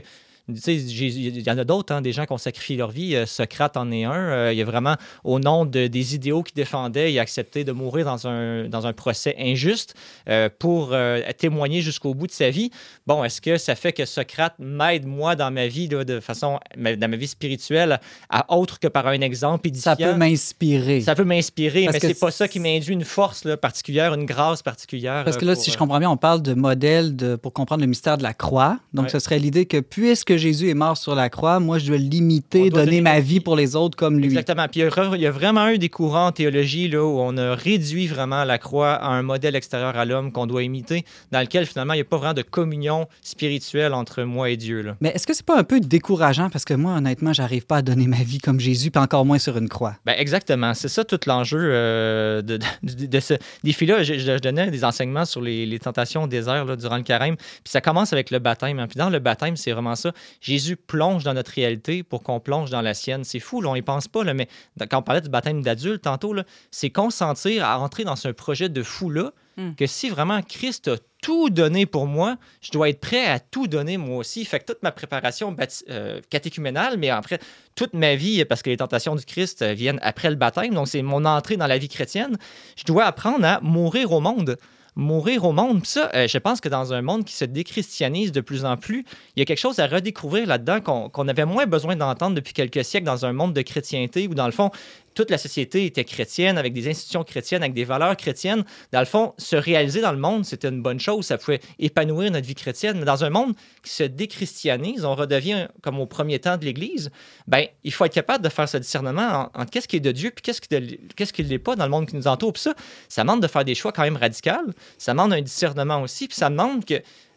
[0.48, 3.14] il y en a d'autres, hein, des gens qui ont sacrifié leur vie.
[3.16, 4.12] Euh, Socrate en est un.
[4.14, 7.72] Euh, il a vraiment, au nom de- des idéaux qu'il défendait, il a accepté de
[7.72, 9.94] mourir dans un, dans un procès injuste
[10.28, 10.94] euh, pour
[11.38, 12.70] témoigner jusqu'au bout de sa vie.
[13.06, 16.58] Bon, est-ce que ça fait que Socrate m'aide, moi, dans ma vie, là, de façon,
[16.76, 19.94] dans ma vie spirituelle, à autre que par un exemple édifiant?
[19.94, 21.00] ça peut m'inspirer.
[21.00, 24.62] Ça peut m'inspirer, mais c'est pas ça qui m'induit une force là, particulière, une grâce
[24.62, 25.24] particulière.
[25.24, 27.80] Parce que là, pour, si je comprends bien, on parle de modèle de, pour comprendre
[27.80, 28.78] le mystère de la croix.
[28.92, 29.10] Donc, Ouais.
[29.10, 32.70] ce serait l'idée que puisque Jésus est mort sur la croix, moi, je dois l'imiter,
[32.70, 34.26] donner donner ma vie pour les autres comme lui.
[34.26, 34.66] Exactement.
[34.68, 37.02] Puis il y, a, re- il y a vraiment eu des courants en théologie là,
[37.04, 40.62] où on a réduit vraiment la croix à un modèle extérieur à l'homme qu'on doit
[40.62, 44.56] imiter, dans lequel finalement il n'y a pas vraiment de communion spirituelle entre moi et
[44.56, 44.82] Dieu.
[44.82, 44.96] Là.
[45.00, 46.50] Mais est-ce que c'est pas un peu décourageant?
[46.50, 49.38] Parce que moi, honnêtement, j'arrive pas à donner ma vie comme Jésus, puis encore moins
[49.38, 49.96] sur une croix.
[50.04, 50.74] Ben exactement.
[50.74, 52.64] C'est ça tout l'enjeu euh, de, de-
[52.94, 54.02] de- de ce défi-là.
[54.02, 57.02] Je, je- je donnais des enseignements sur les, les tentations au désert là, durant le
[57.02, 57.36] carême.
[57.36, 58.78] Puis ça commence avec le baptême.
[58.78, 58.86] hein.
[58.88, 60.12] Puis dans le baptême, c'est vraiment ça.
[60.40, 63.24] Jésus plonge dans notre réalité pour qu'on plonge dans la sienne.
[63.24, 64.48] C'est fou, là, on y pense pas, là, mais
[64.90, 66.34] quand on parlait du baptême d'adulte tantôt,
[66.70, 69.74] c'est consentir à entrer dans ce projet de fou-là Mm.
[69.74, 73.66] que si vraiment Christ a tout donné pour moi, je dois être prêt à tout
[73.66, 74.44] donner moi aussi.
[74.44, 75.56] Fait que toute ma préparation
[75.88, 77.38] euh, catéchuménale, mais après
[77.76, 80.88] toute ma vie, parce que les tentations du Christ euh, viennent après le baptême, donc
[80.88, 82.36] c'est mon entrée dans la vie chrétienne,
[82.76, 84.56] je dois apprendre à mourir au monde.
[84.96, 85.84] Mourir au monde.
[85.84, 89.04] Ça, euh, je pense que dans un monde qui se déchristianise de plus en plus,
[89.34, 92.52] il y a quelque chose à redécouvrir là-dedans qu'on qu'on avait moins besoin d'entendre depuis
[92.52, 94.70] quelques siècles dans un monde de chrétienté où, dans le fond,
[95.14, 98.64] toute la société était chrétienne, avec des institutions chrétiennes, avec des valeurs chrétiennes.
[98.92, 101.24] Dans le fond, se réaliser dans le monde, c'était une bonne chose.
[101.26, 102.98] Ça pouvait épanouir notre vie chrétienne.
[102.98, 107.10] Mais dans un monde qui se déchristianise, on redevient comme au premier temps de l'Église,
[107.46, 110.12] ben, il faut être capable de faire ce discernement en- entre qu'est-ce qui est de
[110.12, 112.52] Dieu puis qu'est-ce qui ne l'est pas dans le monde qui nous entoure.
[112.52, 112.74] Puis ça,
[113.08, 114.50] ça demande de faire des choix quand même radicaux.
[114.98, 116.28] Ça demande un discernement aussi.
[116.28, 116.84] Puis ça demande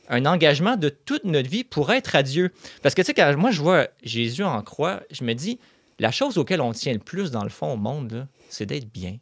[0.10, 2.52] un engagement de toute notre vie pour être à Dieu.
[2.82, 5.60] Parce que, tu sais, quand moi, je vois Jésus en croix, je me dis,
[6.00, 9.18] la chose auquel on tient le plus, dans le fond, au monde, c'est d'être bien.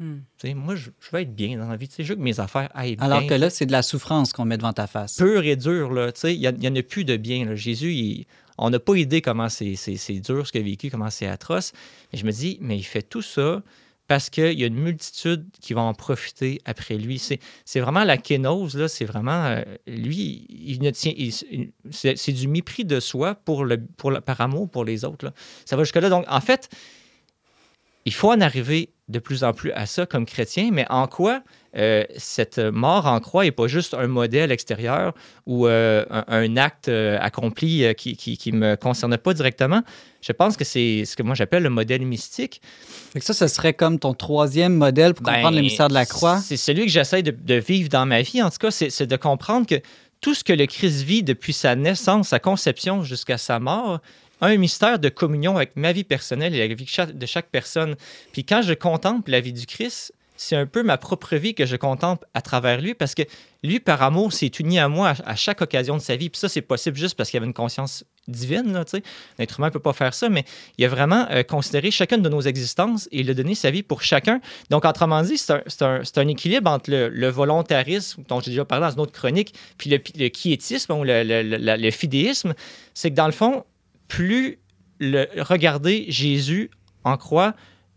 [0.00, 0.18] Hmm.
[0.54, 1.88] Moi, je, je veux être bien dans la vie.
[1.88, 3.04] Tu sais, je veux que mes affaires aillent bien.
[3.04, 5.16] Alors que là, c'est de la souffrance qu'on met devant ta face.
[5.16, 6.12] Pur et dur, là.
[6.12, 7.44] Tu sais, il n'y en a plus de bien.
[7.44, 7.56] là.
[7.56, 8.26] Jésus, il-
[8.58, 11.26] on n'a pas idée comment c'est c'est- c'est dur ce qu'il a vécu, comment c'est
[11.26, 11.72] atroce.
[12.12, 13.62] Mais je me dis, mais il fait tout ça
[14.08, 17.18] parce qu'il y a une multitude qui va en profiter après lui.
[17.18, 18.88] C'est vraiment la kénose, là.
[18.88, 19.44] C'est vraiment.
[19.44, 21.12] euh, lui, il ne tient.
[21.90, 25.32] c'est du mépris de soi pour le, pour par amour pour les autres.
[25.66, 26.08] Ça va jusque-là.
[26.08, 26.70] Donc, en fait,
[28.06, 31.42] il faut en arriver de plus en plus à ça comme chrétien, mais en quoi
[31.76, 35.14] euh, cette mort en croix n'est pas juste un modèle extérieur
[35.46, 39.82] ou euh, un, un acte euh, accompli qui ne me concerne pas directement?
[40.20, 42.60] Je pense que c'est ce que moi j'appelle le modèle mystique.
[43.12, 45.94] Fait que ça, ce serait comme ton troisième modèle pour Ben, comprendre le mystère de
[45.94, 46.38] la croix.
[46.38, 48.42] C'est celui que j'essaie de, de vivre dans ma vie.
[48.42, 49.76] En tout cas, c'est de comprendre que
[50.20, 54.00] tout ce que le Christ vit depuis sa naissance, sa conception jusqu'à sa mort,
[54.40, 57.96] un mystère de communion avec ma vie personnelle et la vie de chaque- personne.
[58.32, 61.66] Puis quand je contemple la vie du Christ, c'est un peu ma propre vie que
[61.66, 63.22] je contemple à travers lui parce que
[63.64, 66.30] lui, par amour, s'est uni à moi à, chaque occasion de sa vie.
[66.30, 68.72] Puis ça, c'est possible juste parce qu'il avait une conscience divine.
[68.72, 68.84] Là.
[69.38, 70.44] L'être humain ne peut pas faire ça, mais
[70.78, 73.82] il a vraiment euh, considéré chacune de nos existences et il a donné sa vie
[73.82, 74.40] pour chacun.
[74.70, 78.92] Donc, autrement dit, c'est un, un- équilibre entre le, volontarisme, dont j'ai déjà parlé dans
[78.92, 82.54] une autre chronique, puis le, le quiétisme ou le fidéisme.
[82.94, 83.64] C'est que dans le fond,
[84.08, 84.58] plus
[84.98, 86.70] le, regarder Jésus
[87.04, 87.54] en croix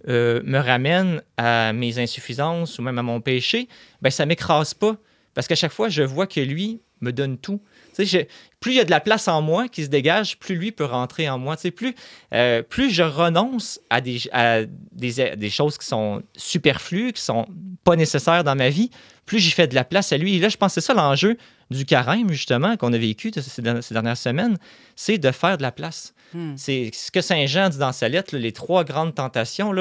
[0.08, 3.68] euh, me ramène à mes insuffisances ou même à mon péché,
[4.02, 4.98] ben ça m'écrase pas.
[5.34, 7.62] Parce qu'à chaque fois, je vois que lui me donne tout.
[7.96, 10.86] Plus il y a de la place en moi qui se dégage, plus lui peut
[10.86, 11.56] rentrer en moi.
[11.76, 11.96] Plus,
[12.34, 14.62] euh, plus je renonce à, des, à
[14.92, 17.48] des, des choses qui sont superflues, qui sont
[17.84, 18.92] pas nécessaires dans ma vie,
[19.26, 20.36] plus j'y fais de la place à lui.
[20.36, 21.38] Et là, je pense que c'est ça l'enjeu
[21.70, 23.62] du carême, justement, qu'on a vécu ces
[23.94, 24.58] dernières semaines,
[24.96, 26.14] c'est de faire de la place.
[26.34, 26.54] Hmm.
[26.56, 29.74] C'est ce que Saint Jean dit dans sa lettre, les trois grandes tentations,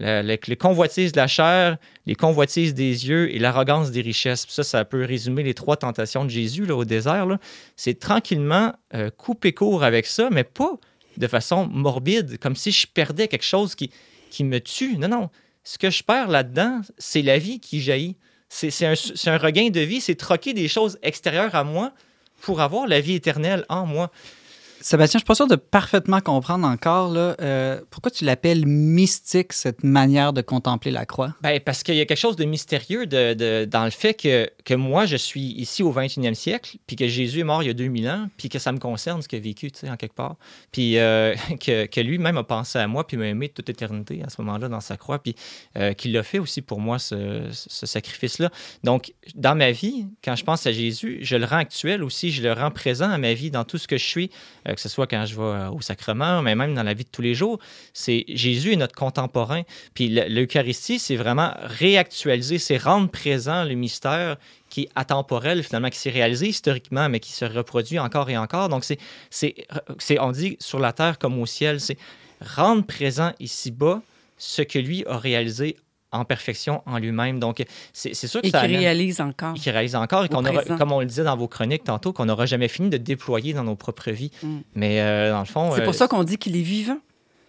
[0.00, 1.76] les convoitises de la chair,
[2.06, 4.46] les convoitises des yeux et l'arrogance des richesses.
[4.48, 7.26] Ça, ça peut résumer les trois tentations de Jésus au désert.
[7.76, 10.72] C'est tranquillement euh, couper court avec ça, mais pas
[11.16, 13.90] de façon morbide, comme si je perdais quelque chose qui,
[14.40, 14.96] me tue.
[14.96, 15.30] Non, non.
[15.62, 18.16] Ce que je perds là-dedans, c'est la vie qui jaillit.
[18.48, 21.92] C'est un regain de vie, c'est troquer des choses extérieures à moi
[22.42, 24.10] pour avoir la vie éternelle en moi.
[24.82, 29.84] Sébastien, je suis pas sûr de parfaitement comprendre encore euh, pourquoi tu l'appelles mystique, cette
[29.84, 31.34] manière de contempler la croix?
[31.40, 35.06] Ben, parce qu'il y a quelque chose de mystérieux dans le fait que, que moi,
[35.06, 38.08] je suis ici au 21e siècle, puis que Jésus est mort il y a 2000
[38.08, 40.36] ans, puis que ça me concerne ce qu'il a vécu, tu sais, en quelque part.
[40.72, 44.30] Puis euh, que, que lui-même a pensé à moi, puis m'a aimé toute éternité à
[44.30, 45.36] ce moment-là dans sa croix, puis
[45.76, 48.50] euh, qu'il l'a fait aussi pour moi, ce, ce sacrifice-là.
[48.82, 52.42] Donc, dans ma vie, quand je pense à Jésus, je le rends actuel aussi, je
[52.42, 54.30] le rends présent à ma vie, dans tout ce que je suis,
[54.74, 57.08] que ce soit quand je vais euh, au sacrement, mais même dans la vie de
[57.10, 57.58] tous les jours.
[57.92, 59.62] C'est Jésus est notre contemporain.
[59.94, 64.36] Puis le- l'Eucharistie, c'est vraiment réactualiser, c'est rendre présent le mystère
[64.68, 68.68] qui est atemporel, finalement, qui s'est réalisé historiquement, mais qui se reproduit encore et encore.
[68.68, 68.98] Donc, c'est,
[69.30, 69.54] c'est,
[70.18, 71.98] on dit sur la terre comme au ciel, c'est
[72.40, 74.00] rendre présent ici-bas
[74.38, 75.76] ce que lui a réalisé
[76.12, 77.40] en perfection en lui-même.
[77.40, 79.54] Donc, c'est, sûr que Et ça amène- réalise encore.
[79.54, 80.42] qui réalise encore et qu'on
[80.76, 83.64] comme on le disait dans vos chroniques tantôt, qu'on n'aura jamais fini de déployer dans
[83.64, 84.30] nos propres vies.
[84.42, 84.58] Mm.
[84.74, 85.72] Mais euh, dans le fond.
[85.74, 86.98] C'est euh, pour ça qu'on dit qu'il est vivant.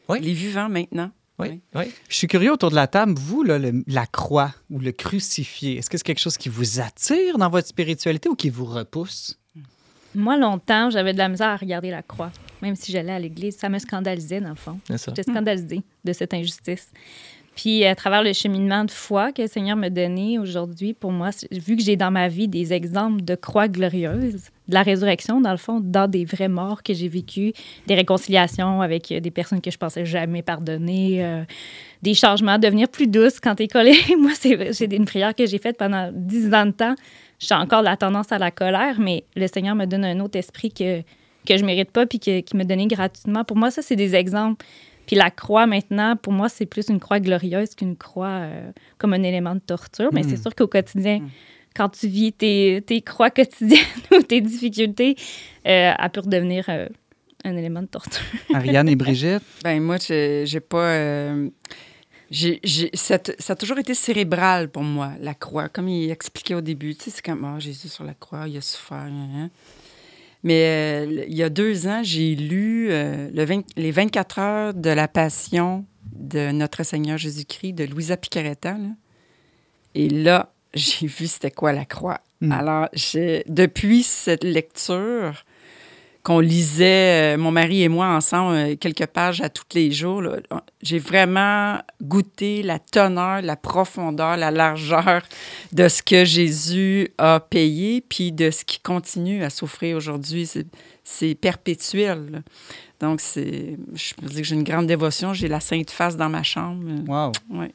[0.09, 0.19] Oui.
[0.21, 1.11] Il est vivant maintenant.
[1.39, 1.85] Oui, oui.
[2.09, 5.77] Je suis curieux autour de la table, vous, là, le- la croix ou le crucifié,
[5.77, 9.39] est-ce que c'est quelque chose qui vous attire dans votre spiritualité ou qui vous repousse?
[10.15, 12.31] Moi, longtemps, j'avais de la misère à regarder la croix.
[12.61, 14.79] Même si j'allais à l'église, ça me scandalisait, dans le fond.
[14.87, 15.11] c'est ça.
[15.15, 16.91] J'étais scandalisée de cette injustice.
[17.55, 21.29] Puis, à travers le cheminement de foi que le Seigneur m'a donné aujourd'hui, pour moi,
[21.51, 25.51] vu que j'ai dans ma vie des exemples de croix glorieuses, de la résurrection, dans
[25.51, 27.53] le fond, dans des vraies morts que j'ai vécues,
[27.85, 31.43] des réconciliations avec euh, des personnes que je pensais jamais pardonner, euh,
[32.01, 33.97] des changements, devenir plus douce quand t'es collée.
[34.17, 36.95] moi, c'est une prière que j'ai faite pendant dix ans de temps.
[37.39, 40.71] J'ai encore la tendance à la colère, mais le Seigneur me donne un autre esprit
[40.71, 41.01] que,
[41.45, 43.43] que je mérite pas puis qui me donnait gratuitement.
[43.43, 44.65] Pour moi, ça, c'est des exemples.
[45.05, 49.13] Puis la croix, maintenant, pour moi, c'est plus une croix glorieuse qu'une croix euh, comme
[49.13, 50.11] un élément de torture.
[50.13, 51.19] Mais c'est sûr qu'au quotidien,
[51.75, 53.79] quand tu vis tes, tes croix quotidiennes
[54.11, 55.15] ou tes difficultés,
[55.67, 56.87] euh, elle peut redevenir euh,
[57.43, 58.21] un élément de torture.
[58.53, 59.43] Ariane et Brigitte?
[59.63, 60.89] Ben moi, j'ai pas.
[60.93, 61.49] euh,
[62.93, 65.69] ça, a- ça a toujours été cérébral pour moi, la croix.
[65.69, 68.57] Comme il expliquait au début, tu sais, c'est comme, ah, Jésus sur la croix, il
[68.57, 68.97] a souffert.
[68.97, 69.49] hein, hein.
[70.43, 74.73] Mais euh, il y a deux ans, j'ai lu euh, le 20 les 24 heures
[74.73, 78.73] de la Passion de Notre Seigneur Jésus-Christ de Louisa Picaretta.
[78.73, 78.89] là.
[79.95, 82.19] Et là, j'ai vu c'était quoi la croix.
[82.41, 82.51] Mm.
[82.51, 82.89] Alors,
[83.47, 85.45] depuis cette lecture,
[86.23, 90.23] qu'on lisait, euh, mon mari et moi, ensemble, euh, quelques pages à tous les jours,
[90.81, 95.21] j'ai vraiment goûté la teneur, la profondeur, la largeur
[95.73, 100.47] de ce que Jésus a payé, puis de ce qui continue à souffrir aujourd'hui.
[101.03, 102.41] C'est- perpétuel.
[103.01, 105.33] Donc, c'est, je peux dire que j'ai une grande dévotion.
[105.33, 106.81] J'ai la Sainte Face dans ma chambre.
[107.05, 107.31] Wow.
[107.49, 107.71] Ouais.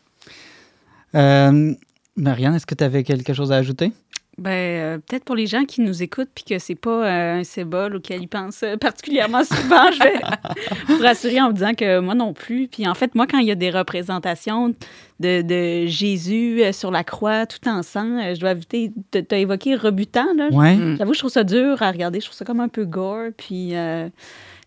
[1.14, 1.74] Euh,
[2.16, 3.92] Marianne, est-ce que tu avais quelque chose à ajouter?
[4.38, 7.44] Ben, euh, peut-être pour les gens qui nous écoutent puis que c'est pas euh, un
[7.44, 10.20] symbole auquel ils pensent particulièrement souvent, je vais
[10.88, 12.68] vous rassurer en vous disant que moi non plus.
[12.68, 14.74] Puis en fait, moi, quand il y a des représentations
[15.20, 18.92] de, de Jésus euh, sur la croix tout en sang, je dois éviter.
[19.10, 20.48] Tu as évoqué rebutant, là.
[20.52, 20.76] Ouais.
[20.76, 20.96] Mm.
[20.98, 22.20] J'avoue, je trouve ça dur à regarder.
[22.20, 23.30] Je trouve ça comme un peu gore.
[23.36, 24.08] Puis, euh,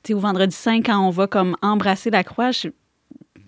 [0.04, 2.68] tu sais, au vendredi saint, quand on va comme embrasser la croix, je,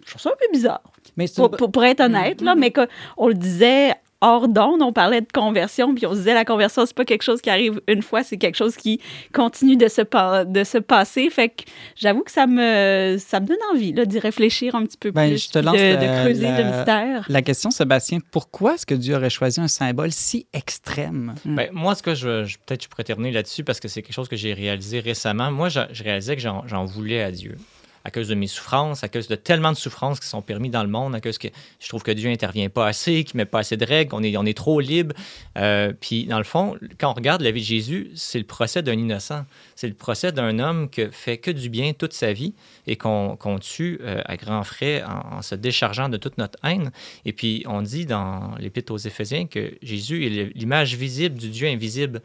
[0.06, 0.82] je trouve ça un peu bizarre.
[1.18, 3.94] Mais c'est Pour, pour- pour être honnête, là, mais qu'on- on le disait
[4.24, 7.22] hors d'onde, on parlait de conversion, puis on se disait la conversion, c'est pas quelque
[7.24, 9.00] chose qui arrive une fois, c'est quelque chose qui
[9.34, 11.30] continue de se, pa- de se passer.
[11.30, 11.64] Fait que
[11.96, 15.30] j'avoue que ça me, ça me donne envie là, d'y réfléchir un petit peu Ben,
[15.30, 17.26] plus, je te lance de, la- de creuser la- le mystère.
[17.30, 21.36] La question, Sébastien, pourquoi est-ce que Dieu aurait choisi un symbole si extrême?
[21.46, 24.16] Ben, moi, ce que je, je- peut-être je pourrais terminer là-dessus parce que c'est quelque
[24.16, 25.52] chose que j'ai réalisé récemment.
[25.52, 27.58] Moi, je, je réalisais que j'en j'en voulais à Dieu.
[28.06, 30.84] À cause de mes souffrances, à cause de tellement de souffrances qui sont permises dans
[30.84, 31.48] le monde, à cause que
[31.80, 34.36] je trouve que Dieu intervient pas assez, qu'il met pas assez de règles, qu'on est,
[34.36, 35.16] on est trop libre.
[35.58, 38.82] Euh, puis, dans le fond, quand on regarde la vie de Jésus, c'est le procès
[38.82, 39.46] d'un innocent.
[39.76, 42.54] C'est le procès d'un homme qui fait que du bien toute sa vie
[42.88, 46.60] et qu'on qu'on tue euh, à grands frais en, en se déchargeant de toute notre
[46.64, 46.92] haine.
[47.26, 51.68] Et puis, on dit dans l'Épître aux Éphésiens que Jésus est l'image visible du Dieu
[51.68, 52.22] invisible.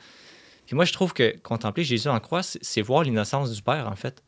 [0.66, 3.96] Puis moi, je trouve que contempler Jésus en croix, c'est voir l'innocence du Père, en
[3.96, 4.22] fait,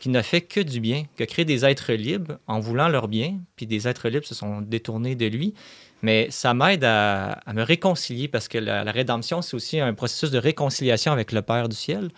[0.00, 3.08] Qui n'a fait que du bien, qui a créé des êtres libres en voulant leur
[3.08, 5.54] bien, puis des êtres libres se sont détournés de lui.
[6.02, 10.38] Mais ça m'aide à, me réconcilier parce que la, rédemption, c'est aussi un processus de
[10.38, 12.10] réconciliation avec le Père du ciel.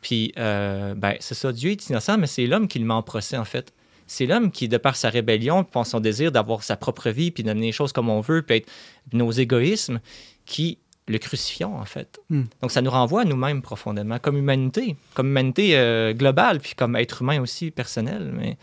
[0.00, 3.02] Puis, euh, ben, c'est ça, Dieu est innocent, mais c'est l'homme qui le met en
[3.02, 3.72] procès, en fait.
[4.06, 7.42] C'est l'homme qui, de par sa rébellion, par son désir d'avoir sa propre vie, puis
[7.42, 8.70] d'amener les choses comme on veut, puis être
[9.12, 9.98] nos égoïsmes,
[10.44, 10.78] qui
[11.08, 12.18] le crucifions, en fait.
[12.30, 12.44] Hmm.
[12.62, 16.96] Donc, ça nous renvoie à nous-mêmes profondément, comme humanité, comme humanité euh, globale, puis comme
[16.96, 18.32] être humain aussi personnel.
[18.36, 18.56] Mais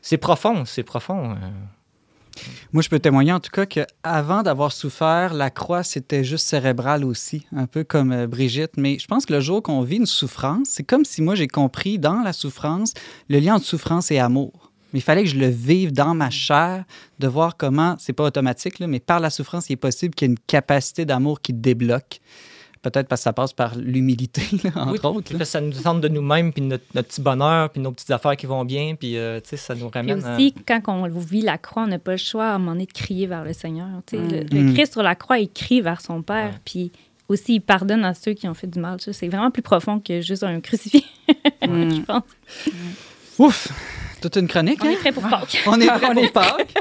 [0.00, 1.32] c'est profond, c'est profond.
[1.32, 1.36] euh.
[2.72, 7.04] Moi, je peux témoigner en tout cas qu'avant d'avoir souffert, la croix, c'était juste cérébral
[7.04, 8.72] aussi, un peu comme euh, Brigitte.
[8.76, 11.48] Mais je pense que le jour qu'on vit une souffrance, c'est comme si moi, j'ai
[11.48, 12.94] compris dans la souffrance
[13.28, 14.71] le lien entre souffrance et amour.
[14.92, 16.84] Mais il fallait que je le vive dans ma chair,
[17.18, 20.28] de voir comment, c'est pas automatique, là, mais par la souffrance, il est possible qu'il
[20.28, 22.20] y ait une capacité d'amour qui débloque.
[22.82, 24.42] Peut-être parce que ça passe par l'humilité,
[24.74, 25.28] entre Oui, autres.
[25.30, 25.44] puis là.
[25.44, 28.46] ça nous tente de nous-mêmes, puis notre, notre petit bonheur, puis nos petites affaires qui
[28.46, 31.42] vont bien, puis euh, tu sais, ça nous Puis ramène à- aussi, quand on vit
[31.42, 33.52] la croix, on n'a pas le choix à un moment donné de crier vers le
[33.52, 33.86] Seigneur.
[34.04, 34.74] Tu sais, Le, le Mm.
[34.74, 36.50] Christ sur la croix, il crie vers son Père.
[36.50, 36.58] Ouais.
[36.64, 36.90] Puis
[37.28, 38.96] aussi, il pardonne à ceux qui ont fait du mal.
[39.00, 41.04] C'est vraiment plus profond que juste un crucifix,
[41.64, 41.90] Mm.
[41.94, 42.24] je pense.
[43.38, 43.68] Ouf!
[44.22, 44.92] Toute une chronique, On hein?
[44.92, 45.62] est prêt pour Pâques.
[45.66, 46.74] On est prêt pour Pâques.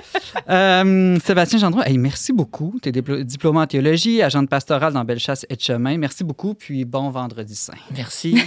[0.47, 2.79] Euh, Sébastien Gendron, hey, merci beaucoup.
[2.83, 5.97] Tu es diplômé en théologie, agent de pastoral dans Bellechasse et de Chemin.
[5.97, 7.73] Merci beaucoup, puis bon vendredi saint.
[7.97, 8.39] Merci.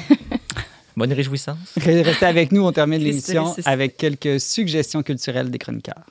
[0.97, 1.59] Bonne réjouissance.
[1.77, 6.07] Restez avec nous, on termine l'émission avec quelques suggestions culturelles des chroniqueurs.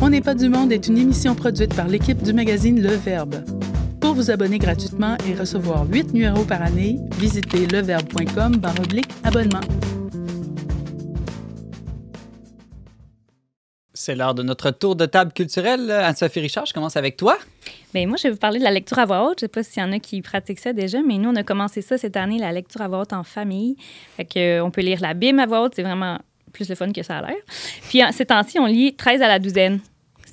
[0.00, 3.44] On n'est pas du monde est une émission produite par l'équipe du magazine Le Verbe.
[4.16, 9.60] Pour vous abonner gratuitement et recevoir 8 numéros par année, visitez leverbe.com oblique abonnement.
[13.92, 15.90] C'est l'heure de notre tour de table culturelle.
[15.90, 17.36] Anne-Sophie Richard, je commence avec toi.
[17.92, 19.40] Bien, moi, je vais vous parler de la lecture à voix haute.
[19.40, 21.36] Je ne sais pas s'il y en a qui pratiquent ça déjà, mais nous, on
[21.36, 23.76] a commencé ça cette année, la lecture à voix haute en famille.
[24.16, 25.74] Fait que, euh, on peut lire la Bible à voix haute.
[25.76, 26.18] C'est vraiment
[26.54, 27.36] plus le fun que ça a l'air.
[27.90, 29.80] Puis, ces temps-ci, on lit 13 à la douzaine.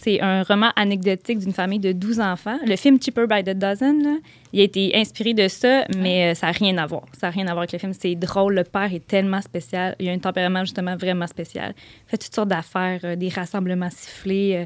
[0.03, 2.57] C'est un roman anecdotique d'une famille de 12 enfants.
[2.65, 4.17] Le film Cheaper by the Dozen, là,
[4.51, 7.03] il a été inspiré de ça, mais euh, ça n'a rien à voir.
[7.17, 7.93] Ça n'a rien à voir avec le film.
[7.93, 8.55] C'est drôle.
[8.55, 9.95] Le père est tellement spécial.
[9.99, 11.73] Il a un tempérament justement vraiment spécial.
[11.77, 14.55] Il fait toutes sortes d'affaires, euh, des rassemblements sifflés.
[14.55, 14.65] euh,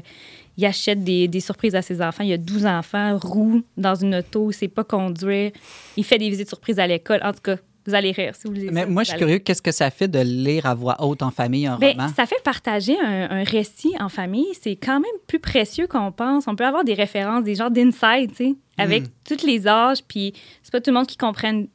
[0.56, 2.24] il achète des, des surprises à ses enfants.
[2.24, 5.52] Il a 12 enfants, roux dans une auto, il ne sait pas conduire.
[5.96, 7.20] Il fait des visites surprises à l'école.
[7.22, 7.58] En tout cas,
[7.88, 9.72] vous allez rire si vous lisez Mais ça, moi, je suis allez- curieux, qu'est-ce que
[9.72, 12.08] ça fait de lire à voix haute en famille un Ben, roman?
[12.14, 14.46] ça fait partager un, un récit en famille.
[14.60, 16.46] C'est quand même plus précieux qu'on pense.
[16.46, 19.06] On peut avoir des références, des genres d'insight, tu sais, avec Mm.
[19.28, 19.98] tous les âges.
[20.06, 20.32] Puis
[20.62, 21.68] c'est pas tout le monde qui comprenne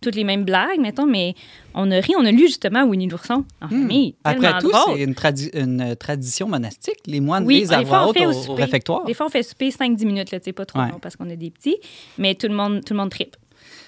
[0.00, 1.34] toutes les mêmes blagues, mettons, mais
[1.72, 3.70] on a ri, on a lu justement Winnie l'ourson en Hmm.
[3.70, 4.14] famille.
[4.22, 6.98] Après tout, c'est une, tradi- une tradition monastique.
[7.06, 8.62] Les moines Oui, lisent à voix on haute fait au, au au souper.
[8.64, 9.04] réfectoire.
[9.06, 10.90] Des fois, on fait souper 5-10 minutes, là, tu sais, pas trop Ouais.
[10.90, 11.78] long parce qu'on a des petits,
[12.18, 13.34] mais tout le monde, tout le monde tripe.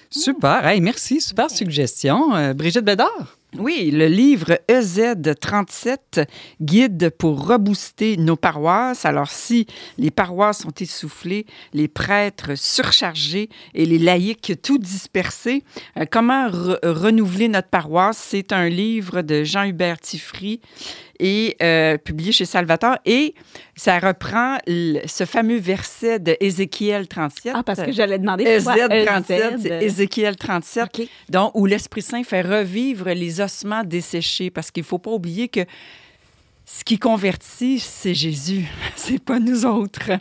[0.09, 0.65] Super.
[0.65, 1.21] Hey, merci.
[1.21, 2.35] Super suggestion.
[2.35, 3.37] Euh, Brigitte Bédard?
[3.57, 6.25] Oui, le livre E EZ37,
[6.61, 9.05] guide pour rebooster nos paroisses.
[9.05, 9.65] Alors, si
[9.97, 15.63] les paroisses sont essoufflées, les prêtres surchargés et les laïcs tout dispersés,
[15.97, 18.17] euh, comment re- renouveler notre paroisse?
[18.17, 20.59] C'est un livre de Jean-Hubert Tiffry
[21.19, 22.97] et euh, publié chez Salvatore.
[23.05, 23.33] Et
[23.75, 27.53] ça reprend ce fameux verset de Ézéchiel 37.
[27.55, 29.61] Ah, parce que j'allais demander EZ pourquoi 37, EZ.
[29.61, 31.07] c'est Ézéchiel 37, OK.
[31.29, 35.47] donc où l'Esprit Saint fait revivre les ossements desséchés, parce qu'il ne faut pas oublier
[35.47, 35.61] que
[36.69, 40.11] ce qui convertit, c'est Jésus, c'est pas nous autres.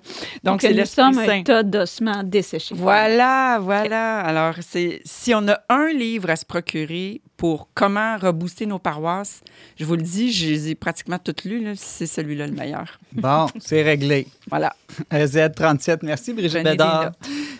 [0.44, 2.72] Donc, c'est nous sommes un tas d'ossements desséchés.
[2.76, 4.20] Voilà, voilà.
[4.20, 9.42] Alors, c'est si on a un livre à se procurer pour comment rebooster nos paroisses,
[9.76, 13.00] je vous le dis, je les ai pratiquement toutes lues, c'est celui-là le meilleur.
[13.12, 14.28] Bon, c'est réglé.
[14.48, 14.72] Voilà.
[15.10, 15.98] Z37.
[16.02, 17.10] Merci, Brigitte Bédard.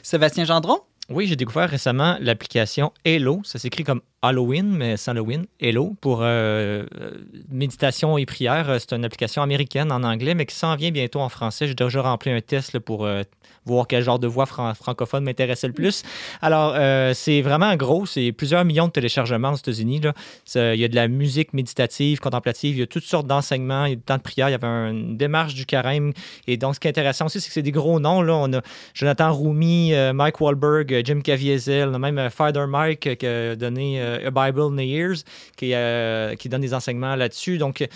[0.05, 0.78] Sébastien Gendron?
[1.09, 3.41] Oui, j'ai découvert récemment l'application Hello.
[3.45, 7.10] Ça s'écrit comme Halloween, mais sans Halloween, Hello, pour euh, euh,
[7.50, 8.68] méditation et prière.
[8.70, 11.68] Euh, C'est une application américaine en anglais, mais qui s'en vient bientôt en français.
[11.68, 13.08] J'ai déjà rempli un test pour
[13.64, 16.02] voir quel genre de voix fran- francophone m'intéressait le plus.
[16.42, 16.74] Alors,
[17.14, 18.06] c'est vraiment gros.
[18.06, 20.00] C'est plusieurs millions de téléchargements aux États-Unis.
[20.54, 22.76] Il y a de la musique méditative, contemplative.
[22.76, 23.84] Il y a toutes sortes d'enseignements.
[23.84, 24.48] Il y a du temps de prière.
[24.48, 26.12] Il y avait une démarche du carême.
[26.46, 28.22] Et donc, ce qui est intéressant aussi, c'est que c'est des gros noms.
[28.22, 28.34] Là.
[28.34, 28.62] On a
[28.94, 34.30] Jonathan euh, Mike Wahlberg, Jim Caviezel, on a même Father Mike qui a donné A
[34.30, 35.24] Bible in the Years,
[35.57, 37.59] qui, euh, qui donne des enseignements là-dessus.
[37.59, 37.86] Donc, euh,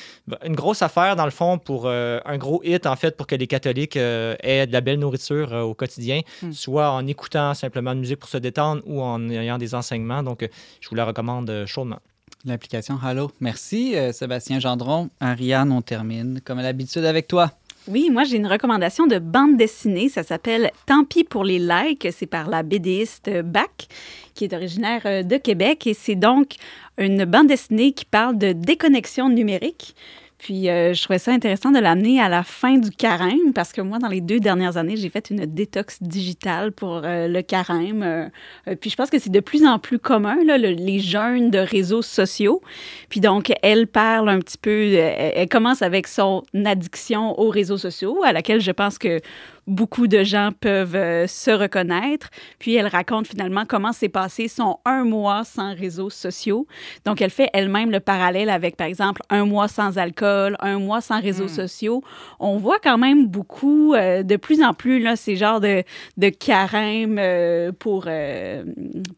[0.44, 3.34] une grosse affaire, dans le fond, pour euh, un gros hit, en fait, pour que
[3.34, 6.52] les catholiques euh, aient de la belle nourriture euh, au quotidien, Hmm.
[6.52, 10.22] soit en écoutant simplement de musique pour se détendre ou en ayant des enseignements.
[10.22, 10.48] Donc, euh,
[10.80, 11.98] je vous la recommande euh, chaudement.
[12.44, 13.30] L'application Hallo.
[13.40, 15.10] Merci, euh, Sébastien Gendron.
[15.20, 17.52] Ariane, on termine comme à l'habitude avec toi.
[17.88, 20.08] Oui, moi j'ai une recommandation de bande dessinée.
[20.08, 22.08] Ça s'appelle Tant pis pour les likes.
[22.12, 23.88] C'est par la BDiste Bac,
[24.34, 25.86] qui est originaire euh, de Québec.
[25.86, 26.56] Et c'est donc
[26.98, 29.94] une bande dessinée qui parle de déconnexion numérique.
[30.42, 33.82] Puis euh, je trouvais ça intéressant de l'amener à la fin du carême parce que
[33.82, 38.02] moi, dans les deux dernières années, j'ai fait une détox digitale pour euh, le carême.
[38.02, 38.26] Euh,
[38.66, 41.50] euh, puis je pense que c'est de plus en plus commun, là, le- les jeunes
[41.50, 42.62] de réseaux sociaux.
[43.10, 47.76] Puis donc, elle parle un petit peu, euh, elle commence avec son addiction aux réseaux
[47.78, 49.20] sociaux, à laquelle je pense que
[49.66, 52.28] beaucoup de gens peuvent euh, se reconnaître.
[52.58, 56.66] Puis elle raconte finalement comment s'est passé son un mois sans réseaux sociaux.
[57.04, 61.00] Donc, elle fait elle-même le parallèle avec, par exemple, un mois sans alcool, un mois
[61.00, 62.02] sans réseaux sociaux.
[62.38, 65.82] On voit quand même beaucoup, euh, de plus en plus, là, ces genres de,
[66.16, 68.08] de carême euh, pour,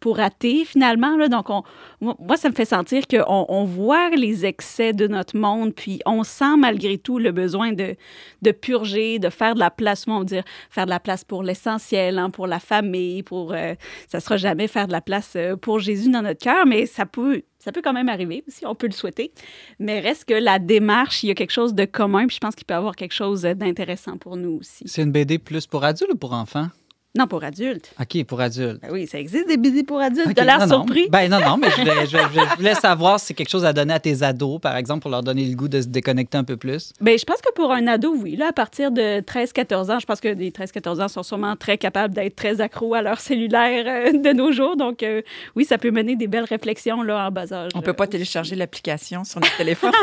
[0.01, 1.16] pour athées, finalement.
[1.16, 1.28] Là.
[1.28, 1.62] Donc, on,
[2.01, 6.24] moi, ça me fait sentir qu'on on voit les excès de notre monde, puis on
[6.24, 7.97] sent malgré tout le besoin de,
[8.43, 12.18] de purger, de faire de la place, va dire, faire de la place pour l'essentiel,
[12.18, 13.53] hein, pour la famille, pour...
[13.53, 13.74] euh,
[14.09, 17.07] ça sera jamais faire de la place euh, pour Jésus dans notre cœur, mais ça
[17.07, 17.43] peut...
[17.59, 19.30] Ça peut quand même arriver, si on peut le souhaiter.
[19.78, 22.57] Mais reste que la démarche, il y a quelque chose de commun, puis je pense
[22.57, 24.83] qu'il peut y avoir quelque chose d'intéressant pour nous aussi.
[24.87, 26.66] C'est une BD plus pour adultes ou pour enfants?
[27.14, 27.92] Non, pour adultes.
[28.00, 28.80] OK, pour adultes.
[28.80, 30.32] Ben oui, ça existe des BD pour adultes.
[30.34, 30.74] T'as l'air non, non.
[30.86, 31.08] surpris.
[31.10, 33.66] Ben non, non, mais je voulais, je, je- je voulais savoir si c'est quelque chose
[33.66, 36.38] à donner à tes ados, par exemple, pour leur donner le goût de se déconnecter
[36.38, 36.94] un peu plus.
[37.02, 38.34] Ben, je pense que pour un ado, oui.
[38.36, 41.76] Là, à partir de 13-14 ans, je pense que les 13-14 ans sont sûrement très
[41.76, 44.78] capables d'être très accros à leur cellulaire euh, de nos jours.
[44.78, 45.20] Donc, euh,
[45.54, 47.72] oui, ça peut mener des belles réflexions là, en bas âge.
[47.74, 49.92] On peut pas télécharger l'application sur notre téléphone.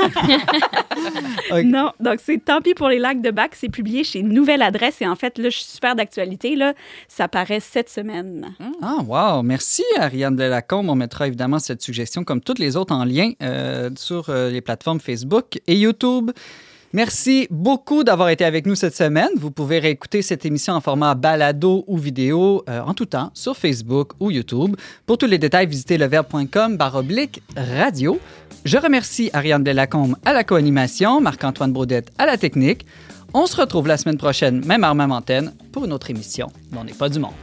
[1.64, 3.52] Non, donc c'est Tant pis pour les lacs de bac.
[3.56, 5.02] C'est publié chez Nouvelle Adresse.
[5.02, 6.56] Et en fait, là, je suis super d'actualité.
[6.56, 6.74] Là,
[7.08, 8.56] ça paraît cette semaine.
[8.82, 9.44] Ah, wow!
[9.44, 10.90] Merci, Ariane Delacombe.
[10.90, 14.62] On mettra évidemment cette suggestion, comme toutes les autres, en lien euh, sur euh, les
[14.62, 16.32] plateformes Facebook et YouTube.
[16.92, 19.30] Merci beaucoup d'avoir été avec nous cette semaine.
[19.38, 23.56] Vous pouvez réécouter cette émission en format balado ou vidéo euh, en tout temps sur
[23.56, 24.76] Facebook ou YouTube.
[25.06, 28.20] Pour tous les détails, visitez leverbe.com baroblique radio.
[28.66, 32.88] Je remercie Ariane Delacombe à la co-animation, Marc-Antoine Baudette à la technique.
[33.34, 36.48] On se retrouve la semaine prochaine, même heure, même antenne, pour une autre émission.
[36.76, 37.34] On n'est pas du monde.